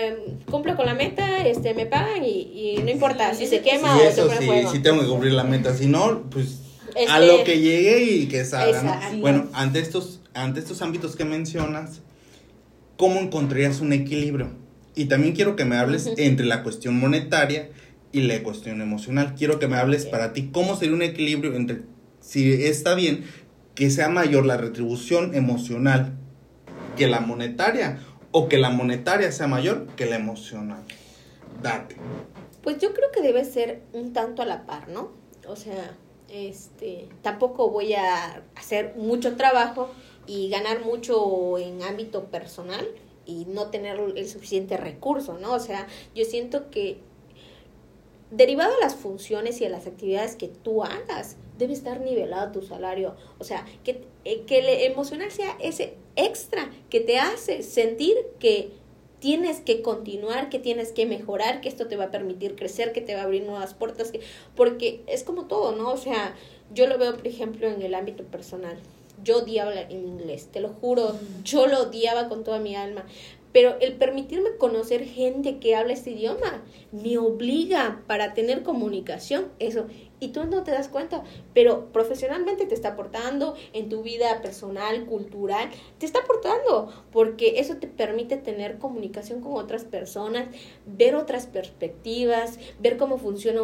em, 0.02 0.40
cumplo 0.50 0.76
con 0.76 0.86
la 0.86 0.94
meta, 0.94 1.46
este 1.46 1.72
me 1.74 1.86
pagan 1.86 2.24
y, 2.24 2.74
y 2.76 2.82
no 2.82 2.90
importa 2.90 3.32
Sí, 3.34 3.44
si 3.44 3.50
se 3.56 3.62
quema 3.62 3.94
sí, 3.94 4.00
o 4.00 4.02
se 4.04 4.08
eso 4.10 4.26
pone 4.26 4.38
sí, 4.40 4.46
fuego. 4.46 4.70
sí 4.72 4.82
tengo 4.82 5.02
que 5.02 5.08
cumplir 5.08 5.32
la 5.32 5.44
meta, 5.44 5.74
si 5.74 5.86
no, 5.86 6.22
pues 6.30 6.60
a 7.08 7.20
lo 7.20 7.44
que 7.44 7.60
llegue 7.60 8.04
y 8.04 8.26
que 8.26 8.44
salga, 8.44 8.82
¿no? 8.82 9.20
Bueno, 9.20 9.48
ante 9.52 9.80
estos, 9.80 10.20
ante 10.34 10.60
estos 10.60 10.82
ámbitos 10.82 11.16
que 11.16 11.24
mencionas, 11.24 12.00
¿cómo 12.96 13.20
encontrarías 13.20 13.80
un 13.80 13.92
equilibrio? 13.92 14.50
Y 14.94 15.06
también 15.06 15.34
quiero 15.34 15.56
que 15.56 15.64
me 15.64 15.76
hables 15.76 16.08
entre 16.16 16.46
la 16.46 16.62
cuestión 16.62 16.98
monetaria 16.98 17.70
y 18.12 18.22
la 18.22 18.42
cuestión 18.42 18.80
emocional. 18.80 19.34
Quiero 19.36 19.58
que 19.58 19.66
me 19.66 19.76
hables 19.76 20.06
para 20.06 20.32
ti 20.32 20.50
cómo 20.52 20.76
sería 20.76 20.94
un 20.94 21.02
equilibrio 21.02 21.54
entre 21.54 21.82
si 22.20 22.52
está 22.52 22.94
bien 22.94 23.24
que 23.74 23.90
sea 23.90 24.08
mayor 24.08 24.46
la 24.46 24.56
retribución 24.56 25.34
emocional 25.34 26.12
que 26.96 27.08
la 27.08 27.20
monetaria 27.20 27.98
o 28.30 28.48
que 28.48 28.58
la 28.58 28.70
monetaria 28.70 29.32
sea 29.32 29.48
mayor 29.48 29.86
que 29.96 30.06
la 30.06 30.16
emocional. 30.16 30.82
Date. 31.62 31.96
Pues 32.62 32.78
yo 32.78 32.94
creo 32.94 33.10
que 33.12 33.20
debe 33.20 33.44
ser 33.44 33.82
un 33.92 34.12
tanto 34.12 34.42
a 34.42 34.44
la 34.44 34.64
par, 34.64 34.88
¿no? 34.88 35.12
O 35.46 35.56
sea, 35.56 35.94
este, 36.34 37.08
tampoco 37.22 37.70
voy 37.70 37.94
a 37.94 38.42
hacer 38.56 38.94
mucho 38.96 39.36
trabajo 39.36 39.88
y 40.26 40.48
ganar 40.50 40.84
mucho 40.84 41.58
en 41.58 41.82
ámbito 41.82 42.24
personal 42.24 42.86
y 43.24 43.44
no 43.46 43.68
tener 43.70 44.00
el 44.16 44.28
suficiente 44.28 44.76
recurso, 44.76 45.38
¿no? 45.38 45.54
O 45.54 45.60
sea, 45.60 45.86
yo 46.14 46.24
siento 46.24 46.70
que 46.70 46.98
derivado 48.32 48.74
de 48.74 48.80
las 48.80 48.96
funciones 48.96 49.60
y 49.60 49.64
de 49.64 49.70
las 49.70 49.86
actividades 49.86 50.34
que 50.34 50.48
tú 50.48 50.82
hagas, 50.82 51.36
debe 51.56 51.72
estar 51.72 52.00
nivelado 52.00 52.50
tu 52.50 52.66
salario. 52.66 53.14
O 53.38 53.44
sea, 53.44 53.64
que, 53.84 54.04
eh, 54.24 54.42
que 54.42 54.58
el 54.58 54.90
emocional 54.90 55.30
sea 55.30 55.56
ese 55.60 55.94
extra 56.16 56.68
que 56.90 57.00
te 57.00 57.18
hace 57.18 57.62
sentir 57.62 58.16
que 58.40 58.72
tienes 59.24 59.62
que 59.62 59.80
continuar, 59.80 60.50
que 60.50 60.58
tienes 60.58 60.92
que 60.92 61.06
mejorar, 61.06 61.62
que 61.62 61.70
esto 61.70 61.86
te 61.86 61.96
va 61.96 62.04
a 62.04 62.10
permitir 62.10 62.56
crecer, 62.56 62.92
que 62.92 63.00
te 63.00 63.14
va 63.14 63.22
a 63.22 63.24
abrir 63.24 63.42
nuevas 63.44 63.72
puertas, 63.72 64.12
que, 64.12 64.20
porque 64.54 65.00
es 65.06 65.24
como 65.24 65.46
todo, 65.46 65.74
¿no? 65.74 65.92
O 65.92 65.96
sea, 65.96 66.34
yo 66.74 66.86
lo 66.86 66.98
veo, 66.98 67.16
por 67.16 67.26
ejemplo, 67.26 67.66
en 67.66 67.80
el 67.80 67.94
ámbito 67.94 68.22
personal. 68.24 68.76
Yo 69.22 69.38
odiaba 69.38 69.72
el 69.72 70.04
inglés, 70.04 70.48
te 70.52 70.60
lo 70.60 70.68
juro, 70.68 71.18
yo 71.42 71.66
lo 71.66 71.84
odiaba 71.84 72.28
con 72.28 72.44
toda 72.44 72.58
mi 72.58 72.76
alma, 72.76 73.06
pero 73.50 73.78
el 73.80 73.94
permitirme 73.94 74.58
conocer 74.58 75.06
gente 75.06 75.58
que 75.58 75.74
habla 75.74 75.94
este 75.94 76.10
idioma 76.10 76.62
me 76.92 77.16
obliga 77.16 78.02
para 78.06 78.34
tener 78.34 78.62
comunicación, 78.62 79.46
eso, 79.58 79.86
y 80.24 80.28
tú 80.28 80.44
no 80.44 80.62
te 80.62 80.70
das 80.70 80.88
cuenta, 80.88 81.22
pero 81.52 81.92
profesionalmente 81.92 82.66
te 82.66 82.74
está 82.74 82.90
aportando, 82.90 83.54
en 83.72 83.88
tu 83.88 84.02
vida 84.02 84.40
personal, 84.40 85.04
cultural, 85.04 85.68
te 85.98 86.06
está 86.06 86.20
aportando, 86.20 86.90
porque 87.12 87.60
eso 87.60 87.76
te 87.76 87.86
permite 87.86 88.36
tener 88.36 88.78
comunicación 88.78 89.40
con 89.40 89.52
otras 89.56 89.84
personas, 89.84 90.48
ver 90.86 91.14
otras 91.14 91.46
perspectivas, 91.46 92.58
ver 92.80 92.96
cómo 92.96 93.18
funciona 93.18 93.60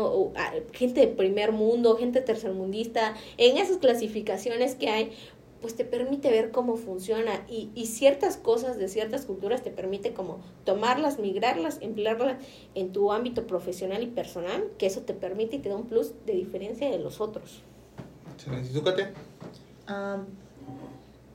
gente 0.73 1.01
de 1.01 1.09
primer 1.09 1.53
mundo, 1.53 1.97
gente 1.97 2.21
tercermundista, 2.21 3.15
en 3.39 3.57
esas 3.57 3.79
clasificaciones 3.79 4.75
que 4.75 4.89
hay, 4.89 5.13
pues 5.61 5.77
te 5.77 5.85
permite 5.85 6.31
ver 6.31 6.51
cómo 6.51 6.77
funciona 6.77 7.45
y, 7.49 7.71
y, 7.75 7.87
ciertas 7.87 8.37
cosas 8.37 8.79
de 8.79 8.89
ciertas 8.89 9.27
culturas 9.27 9.63
te 9.63 9.71
permite 9.71 10.15
como 10.15 10.41
tomarlas, 10.65 11.19
migrarlas, 11.19 11.79
emplearlas 11.81 12.37
en 12.75 12.93
tu 12.93 13.13
ámbito 13.13 13.47
profesional 13.47 14.03
y 14.03 14.07
personal, 14.07 14.65
que 14.79 14.87
eso 14.87 15.03
te 15.03 15.15
permite 15.15 15.57
y 15.57 15.59
te 15.59 15.69
da 15.69 15.77
un 15.77 15.87
plus 15.87 16.13
de 16.27 16.33
diferencia 16.33 16.91
de 16.91 16.99
los 16.99 17.21
otros. 17.21 17.63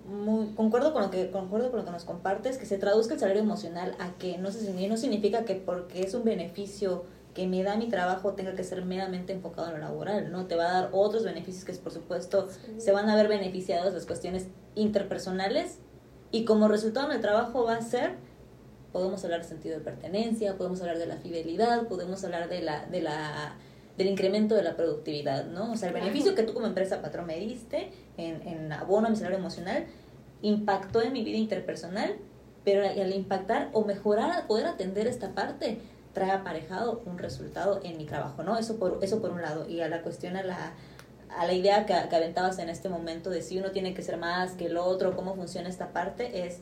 muy, 0.07 0.47
concuerdo 0.53 0.93
con 0.93 1.01
lo 1.01 1.09
que 1.09 1.31
concuerdo 1.31 1.71
con 1.71 1.79
lo 1.79 1.85
que 1.85 1.91
nos 1.91 2.05
compartes 2.05 2.57
que 2.57 2.65
se 2.65 2.77
traduzca 2.77 3.15
el 3.15 3.19
salario 3.19 3.41
emocional 3.41 3.95
a 3.99 4.13
que 4.13 4.37
no 4.37 4.51
se 4.51 4.87
no 4.87 4.97
significa 4.97 5.45
que 5.45 5.55
porque 5.55 6.03
es 6.03 6.13
un 6.13 6.23
beneficio 6.23 7.03
que 7.35 7.45
me 7.47 7.61
da 7.63 7.75
mi 7.75 7.89
trabajo 7.89 8.33
tenga 8.33 8.55
que 8.55 8.63
ser 8.63 8.83
meramente 8.85 9.33
enfocado 9.33 9.67
en 9.67 9.73
lo 9.73 9.79
laboral, 9.79 10.31
¿no? 10.31 10.47
Te 10.47 10.55
va 10.55 10.69
a 10.69 10.81
dar 10.81 10.89
otros 10.93 11.25
beneficios 11.25 11.65
que, 11.65 11.73
por 11.73 11.91
supuesto, 11.91 12.47
se 12.77 12.91
van 12.93 13.09
a 13.09 13.15
ver 13.15 13.27
beneficiados 13.27 13.93
las 13.93 14.05
cuestiones 14.05 14.47
interpersonales 14.73 15.79
y 16.31 16.45
como 16.45 16.69
resultado 16.69 17.09
del 17.09 17.19
trabajo 17.19 17.65
va 17.65 17.75
a 17.75 17.81
ser, 17.81 18.13
podemos 18.93 19.23
hablar 19.25 19.41
de 19.41 19.47
sentido 19.49 19.77
de 19.77 19.83
pertenencia, 19.83 20.57
podemos 20.57 20.79
hablar 20.79 20.97
de 20.97 21.07
la 21.07 21.17
fidelidad, 21.17 21.87
podemos 21.87 22.23
hablar 22.23 22.47
de 22.47 22.61
la, 22.61 22.85
de 22.85 23.01
la, 23.01 23.57
del 23.97 24.07
incremento 24.07 24.55
de 24.55 24.63
la 24.63 24.77
productividad, 24.77 25.45
¿no? 25.45 25.73
O 25.73 25.75
sea, 25.75 25.89
el 25.89 25.93
beneficio 25.93 26.35
que 26.35 26.43
tú 26.43 26.53
como 26.53 26.67
empresa 26.67 27.01
patrón 27.01 27.25
me 27.27 27.37
diste 27.37 27.91
en, 28.15 28.47
en 28.47 28.71
abono 28.71 29.07
a 29.07 29.09
mi 29.09 29.17
salario 29.17 29.39
emocional 29.39 29.87
impactó 30.41 31.01
en 31.01 31.11
mi 31.11 31.21
vida 31.21 31.37
interpersonal, 31.37 32.15
pero 32.63 32.87
al 32.87 33.13
impactar 33.13 33.69
o 33.73 33.83
mejorar, 33.83 34.47
poder 34.47 34.67
atender 34.67 35.07
esta 35.07 35.33
parte, 35.33 35.79
trae 36.15 36.31
aparejado 36.31 37.03
un 37.05 37.19
resultado 37.19 37.81
en 37.83 37.97
mi 37.97 38.05
trabajo, 38.05 38.41
¿no? 38.41 38.57
Eso 38.57 38.79
por, 38.79 38.99
eso 39.03 39.21
por 39.21 39.29
un 39.29 39.43
lado. 39.43 39.69
Y 39.69 39.81
a 39.81 39.89
la 39.89 40.01
cuestión, 40.01 40.35
a 40.35 40.43
la, 40.43 40.73
a 41.37 41.45
la 41.45 41.53
idea 41.53 41.85
que, 41.85 41.93
que 42.09 42.15
aventabas 42.15 42.57
en 42.57 42.69
este 42.69 42.89
momento 42.89 43.29
de 43.29 43.43
si 43.43 43.59
uno 43.59 43.69
tiene 43.69 43.93
que 43.93 44.01
ser 44.01 44.17
más 44.17 44.53
que 44.53 44.65
el 44.65 44.77
otro, 44.77 45.15
cómo 45.15 45.35
funciona 45.35 45.69
esta 45.69 45.89
parte, 45.89 46.47
es, 46.47 46.61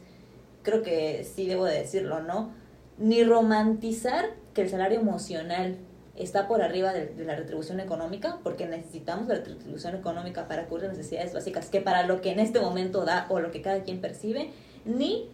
creo 0.63 0.81
que 0.81 1.23
sí 1.23 1.47
debo 1.47 1.63
de 1.63 1.79
decirlo, 1.79 2.19
¿no? 2.19 2.51
Ni 2.97 3.23
romantizar 3.23 4.25
que 4.53 4.63
el 4.63 4.69
salario 4.69 4.99
emocional 4.99 5.77
está 6.15 6.47
por 6.47 6.61
arriba 6.61 6.93
de, 6.93 7.13
la 7.23 7.35
retribución 7.35 7.79
económica, 7.79 8.39
porque 8.43 8.67
necesitamos 8.67 9.27
la 9.27 9.35
retribución 9.35 9.95
económica 9.95 10.47
para 10.47 10.65
cubrir 10.65 10.89
necesidades 10.89 11.33
básicas, 11.33 11.69
que 11.69 11.81
para 11.81 12.05
lo 12.05 12.21
que 12.21 12.31
en 12.31 12.39
este 12.39 12.59
momento 12.59 13.05
da 13.05 13.27
o 13.29 13.39
lo 13.39 13.51
que 13.51 13.61
cada 13.61 13.83
quien 13.83 14.01
percibe, 14.01 14.51
ni, 14.85 15.29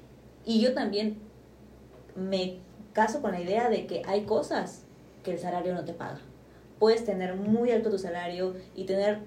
y 0.45 0.61
yo 0.61 0.73
también 0.73 1.17
me 2.15 2.59
caso 2.93 3.21
con 3.21 3.31
la 3.31 3.41
idea 3.41 3.69
de 3.69 3.85
que 3.85 4.01
hay 4.07 4.23
cosas 4.23 4.83
que 5.23 5.31
el 5.31 5.39
salario 5.39 5.73
no 5.73 5.85
te 5.85 5.93
paga. 5.93 6.19
Puedes 6.79 7.03
tener 7.03 7.35
muy 7.35 7.71
alto 7.71 7.89
tu 7.89 7.97
salario 7.97 8.55
y 8.75 8.85
tener 8.85 9.19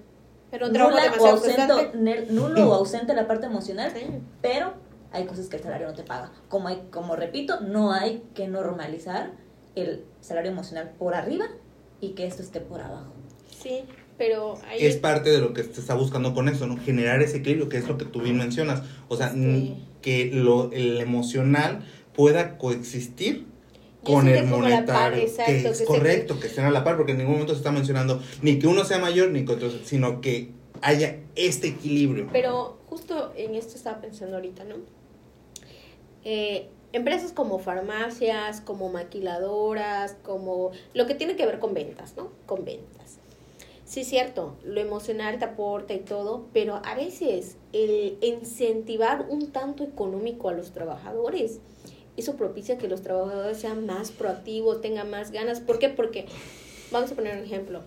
pero 0.49 0.69
nula 0.69 1.11
o 1.19 1.27
ausente, 1.27 1.91
nulo 2.29 2.69
o 2.69 2.73
ausente 2.73 3.15
la 3.15 3.27
parte 3.27 3.47
emocional, 3.47 3.91
pero 4.39 4.73
hay 5.11 5.25
cosas 5.25 5.47
que 5.47 5.57
el 5.57 5.63
salario 5.63 5.87
no 5.87 5.93
te 5.93 6.03
paga. 6.03 6.31
Como, 6.47 6.67
hay, 6.67 6.83
como 6.91 7.15
repito, 7.15 7.61
no 7.61 7.91
hay 7.91 8.23
que 8.35 8.47
normalizar 8.47 9.31
el 9.75 10.05
salario 10.21 10.51
emocional 10.51 10.91
por 10.99 11.15
arriba 11.15 11.45
y 12.01 12.09
que 12.09 12.27
esto 12.27 12.43
esté 12.43 12.59
por 12.59 12.81
abajo. 12.81 13.13
Sí, 13.49 13.85
pero 14.17 14.55
es 14.77 14.97
parte 14.97 15.31
de 15.31 15.39
lo 15.39 15.53
que 15.53 15.63
se 15.63 15.79
está 15.79 15.95
buscando 15.95 16.35
con 16.35 16.47
eso, 16.49 16.67
¿no? 16.67 16.77
Generar 16.77 17.21
ese 17.23 17.37
equilibrio, 17.37 17.69
que 17.69 17.77
es 17.77 17.87
lo 17.87 17.97
que 17.97 18.05
tú 18.05 18.21
bien 18.21 18.37
mencionas. 18.37 18.83
O 19.07 19.17
sea, 19.17 19.33
que 20.03 20.29
lo, 20.33 20.71
el 20.71 20.99
emocional 20.99 21.83
pueda 22.13 22.59
coexistir 22.59 23.47
con 24.03 24.27
el 24.27 24.45
monetario, 24.45 25.25
que 25.45 25.67
es 25.67 25.81
correcto, 25.83 26.39
que 26.39 26.47
estén 26.47 26.65
a 26.65 26.71
la 26.71 26.83
par, 26.83 26.97
porque 26.97 27.13
en 27.13 27.19
ningún 27.19 27.33
momento 27.33 27.53
se 27.53 27.59
está 27.59 27.71
mencionando 27.71 28.21
ni 28.41 28.59
que 28.59 28.67
uno 28.67 28.83
sea 28.83 28.99
mayor 28.99 29.29
ni 29.31 29.45
que 29.45 29.53
otro, 29.53 29.69
sino 29.85 30.21
que 30.21 30.51
haya 30.81 31.19
este 31.35 31.69
equilibrio. 31.69 32.29
Pero 32.31 32.77
justo 32.89 33.33
en 33.35 33.55
esto 33.55 33.75
estaba 33.75 34.01
pensando 34.01 34.35
ahorita, 34.35 34.63
¿no? 34.65 34.75
Eh, 36.25 36.67
empresas 36.91 37.31
como 37.31 37.59
farmacias, 37.59 38.61
como 38.61 38.89
maquiladoras, 38.89 40.15
como 40.23 40.71
lo 40.93 41.07
que 41.07 41.15
tiene 41.15 41.35
que 41.35 41.45
ver 41.45 41.59
con 41.59 41.73
ventas, 41.73 42.15
¿no? 42.15 42.29
Con 42.45 42.65
ventas. 42.65 43.17
Sí, 43.85 44.01
es 44.01 44.07
cierto, 44.07 44.55
lo 44.63 44.79
emocional 44.79 45.37
te 45.39 45.45
aporta 45.45 45.93
y 45.93 45.99
todo, 45.99 46.45
pero 46.53 46.81
a 46.83 46.95
veces 46.95 47.57
el 47.73 48.17
incentivar 48.21 49.25
un 49.29 49.51
tanto 49.51 49.83
económico 49.83 50.49
a 50.49 50.53
los 50.53 50.71
trabajadores 50.71 51.59
eso 52.17 52.35
propicia 52.35 52.77
que 52.77 52.87
los 52.87 53.01
trabajadores 53.01 53.57
sean 53.57 53.85
más 53.85 54.11
proactivos, 54.11 54.81
tengan 54.81 55.09
más 55.09 55.31
ganas. 55.31 55.59
¿Por 55.59 55.79
qué? 55.79 55.89
Porque, 55.89 56.25
vamos 56.91 57.11
a 57.11 57.15
poner 57.15 57.37
un 57.37 57.43
ejemplo. 57.43 57.81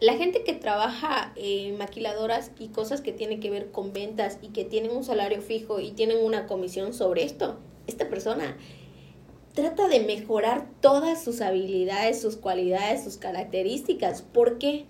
La 0.00 0.14
gente 0.14 0.42
que 0.42 0.54
trabaja 0.54 1.32
en 1.36 1.78
maquiladoras 1.78 2.50
y 2.58 2.68
cosas 2.68 3.00
que 3.00 3.12
tienen 3.12 3.38
que 3.38 3.50
ver 3.50 3.70
con 3.70 3.92
ventas 3.92 4.38
y 4.42 4.48
que 4.48 4.64
tienen 4.64 4.90
un 4.90 5.04
salario 5.04 5.40
fijo 5.40 5.78
y 5.78 5.92
tienen 5.92 6.18
una 6.18 6.46
comisión 6.46 6.92
sobre 6.92 7.22
esto, 7.22 7.56
esta 7.86 8.08
persona 8.08 8.56
trata 9.54 9.88
de 9.88 10.00
mejorar 10.00 10.66
todas 10.80 11.22
sus 11.22 11.40
habilidades, 11.40 12.20
sus 12.20 12.36
cualidades, 12.36 13.04
sus 13.04 13.16
características. 13.16 14.22
¿Por 14.22 14.58
qué? 14.58 14.86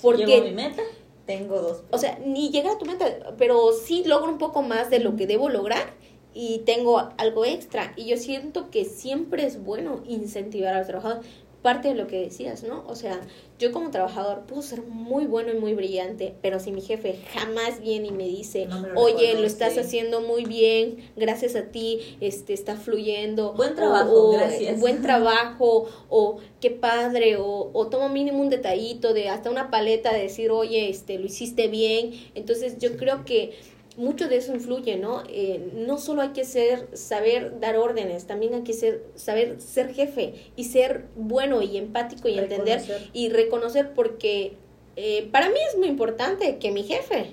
Porque 0.00 0.26
Llego 0.26 0.44
mi 0.44 0.52
meta, 0.52 0.82
tengo 1.26 1.60
dos. 1.60 1.82
O 1.90 1.98
sea, 1.98 2.18
ni 2.24 2.50
llega 2.50 2.72
a 2.72 2.78
tu 2.78 2.84
meta, 2.84 3.34
pero 3.36 3.72
sí 3.72 4.04
logro 4.04 4.30
un 4.30 4.38
poco 4.38 4.62
más 4.62 4.90
de 4.90 5.00
lo 5.00 5.16
que 5.16 5.26
debo 5.26 5.48
lograr 5.48 5.92
y 6.34 6.58
tengo 6.66 7.10
algo 7.16 7.44
extra. 7.44 7.94
Y 7.96 8.06
yo 8.06 8.16
siento 8.16 8.70
que 8.70 8.84
siempre 8.84 9.46
es 9.46 9.62
bueno 9.62 10.02
incentivar 10.06 10.74
al 10.74 10.86
trabajador. 10.86 11.22
Parte 11.62 11.88
de 11.88 11.94
lo 11.94 12.06
que 12.06 12.20
decías, 12.20 12.62
¿no? 12.62 12.84
O 12.88 12.94
sea, 12.94 13.22
yo 13.58 13.72
como 13.72 13.90
trabajador 13.90 14.42
puedo 14.42 14.60
ser 14.60 14.82
muy 14.82 15.24
bueno 15.24 15.50
y 15.50 15.58
muy 15.58 15.72
brillante, 15.72 16.34
pero 16.42 16.60
si 16.60 16.72
mi 16.72 16.82
jefe 16.82 17.18
jamás 17.32 17.80
viene 17.80 18.08
y 18.08 18.10
me 18.10 18.24
dice, 18.28 18.68
oye, 18.96 19.32
lo 19.32 19.46
estás 19.46 19.78
haciendo 19.78 20.20
muy 20.20 20.44
bien, 20.44 21.10
gracias 21.16 21.56
a 21.56 21.62
ti, 21.62 22.18
este 22.20 22.52
está 22.52 22.76
fluyendo. 22.76 23.54
Buen 23.54 23.74
trabajo, 23.74 24.32
gracias. 24.32 24.78
Buen 24.78 25.00
trabajo, 25.02 25.88
o 26.10 26.36
qué 26.60 26.70
padre, 26.70 27.38
o, 27.38 27.70
o 27.72 27.86
tomo 27.86 28.10
mínimo 28.10 28.42
un 28.42 28.50
detallito 28.50 29.14
de 29.14 29.30
hasta 29.30 29.50
una 29.50 29.70
paleta 29.70 30.12
de 30.12 30.24
decir, 30.24 30.50
oye, 30.50 30.90
este, 30.90 31.18
lo 31.18 31.24
hiciste 31.24 31.68
bien. 31.68 32.10
Entonces 32.34 32.76
yo 32.78 32.98
creo 32.98 33.24
que 33.24 33.54
mucho 33.96 34.28
de 34.28 34.36
eso 34.36 34.52
influye, 34.52 34.96
¿no? 34.96 35.22
Eh, 35.28 35.70
no 35.74 35.98
solo 35.98 36.22
hay 36.22 36.30
que 36.30 36.44
ser, 36.44 36.88
saber 36.94 37.60
dar 37.60 37.76
órdenes, 37.76 38.26
también 38.26 38.54
hay 38.54 38.62
que 38.62 38.72
ser, 38.72 39.04
saber 39.14 39.60
ser 39.60 39.94
jefe 39.94 40.34
y 40.56 40.64
ser 40.64 41.06
bueno 41.14 41.62
y 41.62 41.76
empático 41.76 42.28
y 42.28 42.38
entender 42.38 42.82
y 43.12 43.28
reconocer 43.28 43.92
porque 43.94 44.54
eh, 44.96 45.28
para 45.30 45.48
mí 45.48 45.58
es 45.70 45.78
muy 45.78 45.88
importante 45.88 46.58
que 46.58 46.70
mi 46.70 46.82
jefe, 46.82 47.30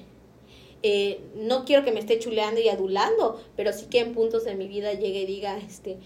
eh, 0.84 1.20
no 1.36 1.66
quiero 1.66 1.84
que 1.84 1.92
me 1.92 2.00
esté 2.00 2.20
chuleando 2.20 2.60
y 2.60 2.70
adulando, 2.70 3.42
pero 3.56 3.74
sí 3.74 3.86
que 3.86 4.00
en 4.00 4.14
puntos 4.14 4.44
de 4.46 4.56
mi 4.56 4.68
vida 4.68 4.94
llegue 4.94 5.22
y 5.22 5.26
diga, 5.26 5.58
este, 5.58 5.98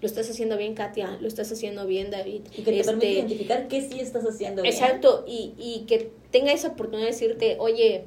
lo 0.00 0.06
estás 0.06 0.28
haciendo 0.28 0.56
bien, 0.56 0.74
Katia, 0.74 1.18
lo 1.20 1.28
estás 1.28 1.50
haciendo 1.52 1.86
bien, 1.86 2.10
David. 2.10 2.42
Y 2.56 2.62
que 2.62 2.72
te 2.72 2.80
este, 2.80 2.84
permite 2.84 3.10
identificar 3.10 3.68
qué 3.68 3.80
sí 3.80 4.00
estás 4.00 4.24
haciendo 4.24 4.62
bien. 4.62 4.74
Exacto, 4.74 5.24
y, 5.26 5.54
y 5.56 5.84
que 5.86 6.10
tenga 6.30 6.52
esa 6.52 6.68
oportunidad 6.68 7.06
de 7.06 7.12
decirte, 7.12 7.56
oye, 7.60 8.04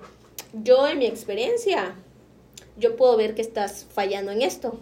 yo 0.53 0.87
en 0.87 0.99
mi 0.99 1.05
experiencia, 1.05 1.95
yo 2.77 2.95
puedo 2.95 3.17
ver 3.17 3.35
que 3.35 3.41
estás 3.41 3.85
fallando 3.91 4.31
en 4.31 4.41
esto. 4.41 4.79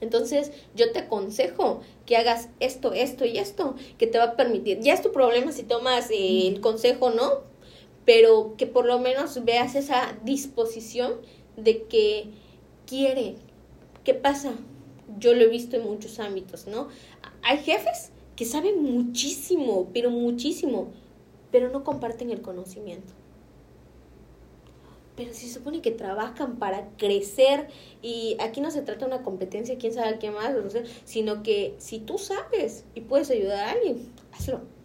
Entonces, 0.00 0.52
yo 0.74 0.92
te 0.92 1.00
aconsejo 1.00 1.80
que 2.04 2.16
hagas 2.16 2.48
esto, 2.60 2.92
esto 2.92 3.24
y 3.24 3.38
esto, 3.38 3.76
que 3.98 4.06
te 4.06 4.18
va 4.18 4.24
a 4.24 4.36
permitir. 4.36 4.80
Ya 4.80 4.92
es 4.94 5.02
tu 5.02 5.12
problema 5.12 5.52
si 5.52 5.62
tomas 5.62 6.10
eh, 6.10 6.48
el 6.48 6.60
consejo, 6.60 7.10
¿no? 7.10 7.42
Pero 8.04 8.54
que 8.56 8.66
por 8.66 8.84
lo 8.84 8.98
menos 8.98 9.44
veas 9.44 9.74
esa 9.74 10.18
disposición 10.22 11.14
de 11.56 11.84
que 11.84 12.26
quiere. 12.86 13.36
¿Qué 14.04 14.14
pasa? 14.14 14.52
Yo 15.18 15.34
lo 15.34 15.42
he 15.42 15.48
visto 15.48 15.76
en 15.76 15.84
muchos 15.84 16.18
ámbitos, 16.20 16.66
¿no? 16.66 16.88
Hay 17.42 17.58
jefes 17.58 18.10
que 18.36 18.44
saben 18.44 18.82
muchísimo, 18.82 19.88
pero 19.94 20.10
muchísimo, 20.10 20.88
pero 21.50 21.70
no 21.70 21.84
comparten 21.84 22.30
el 22.30 22.42
conocimiento 22.42 23.14
pero 25.16 25.32
se 25.32 25.48
supone 25.48 25.80
que 25.80 25.90
trabajan 25.90 26.56
para 26.56 26.88
crecer 26.98 27.68
y 28.02 28.36
aquí 28.40 28.60
no 28.60 28.70
se 28.70 28.82
trata 28.82 29.06
de 29.06 29.14
una 29.14 29.22
competencia, 29.22 29.78
quién 29.78 29.92
sabe 29.92 30.18
qué 30.18 30.30
más, 30.30 30.54
sino 31.04 31.42
que 31.42 31.74
si 31.78 31.98
tú 31.98 32.18
sabes 32.18 32.84
y 32.94 33.00
puedes 33.00 33.30
ayudar 33.30 33.68
a 33.68 33.72
alguien, 33.72 34.12
hazlo. 34.32 34.75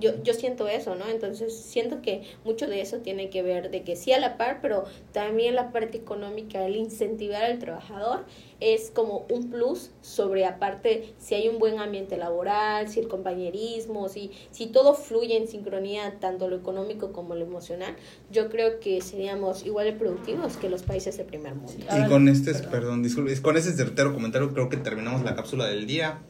Yo, 0.00 0.22
yo 0.22 0.34
siento 0.34 0.68
eso, 0.68 0.96
¿no? 0.96 1.08
Entonces 1.08 1.54
siento 1.56 2.02
que 2.02 2.22
mucho 2.44 2.66
de 2.66 2.80
eso 2.80 2.98
tiene 2.98 3.30
que 3.30 3.42
ver 3.42 3.70
de 3.70 3.82
que 3.82 3.96
sí 3.96 4.12
a 4.12 4.18
la 4.18 4.36
par, 4.36 4.60
pero 4.60 4.84
también 5.12 5.54
la 5.54 5.70
parte 5.70 5.98
económica, 5.98 6.64
el 6.66 6.76
incentivar 6.76 7.44
al 7.44 7.58
trabajador 7.58 8.24
es 8.60 8.90
como 8.90 9.26
un 9.30 9.50
plus 9.50 9.90
sobre 10.00 10.44
aparte 10.46 11.14
si 11.18 11.34
hay 11.34 11.48
un 11.48 11.58
buen 11.58 11.78
ambiente 11.78 12.16
laboral, 12.16 12.88
si 12.88 13.00
el 13.00 13.08
compañerismo, 13.08 14.08
si, 14.08 14.30
si 14.50 14.66
todo 14.66 14.94
fluye 14.94 15.36
en 15.36 15.46
sincronía, 15.46 16.18
tanto 16.20 16.48
lo 16.48 16.56
económico 16.56 17.12
como 17.12 17.34
lo 17.34 17.44
emocional, 17.44 17.94
yo 18.30 18.48
creo 18.48 18.80
que 18.80 19.00
seríamos 19.00 19.64
igual 19.64 19.86
de 19.86 19.92
productivos 19.92 20.56
que 20.56 20.68
los 20.68 20.82
países 20.82 21.16
de 21.16 21.24
primer 21.24 21.54
mundo. 21.54 21.84
Y 21.96 22.08
con 22.08 22.28
este, 22.28 22.54
perdón, 22.54 23.02
disculpe, 23.02 23.40
con 23.40 23.56
ese 23.56 23.72
certero 23.72 24.14
comentario 24.14 24.52
creo 24.52 24.68
que 24.68 24.78
terminamos 24.78 25.22
la 25.22 25.34
cápsula 25.34 25.66
del 25.66 25.86
día 25.86 26.20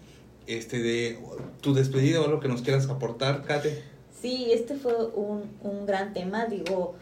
este 0.47 0.78
de 0.80 1.18
tu 1.61 1.74
despedida 1.74 2.20
o 2.20 2.24
algo 2.24 2.40
que 2.40 2.49
nos 2.49 2.62
quieras 2.62 2.88
aportar, 2.88 3.42
Kate. 3.44 3.82
Sí, 4.20 4.49
este 4.53 4.74
fue 4.74 4.94
un, 5.14 5.51
un 5.62 5.86
gran 5.86 6.12
tema, 6.12 6.47
digo, 6.47 6.94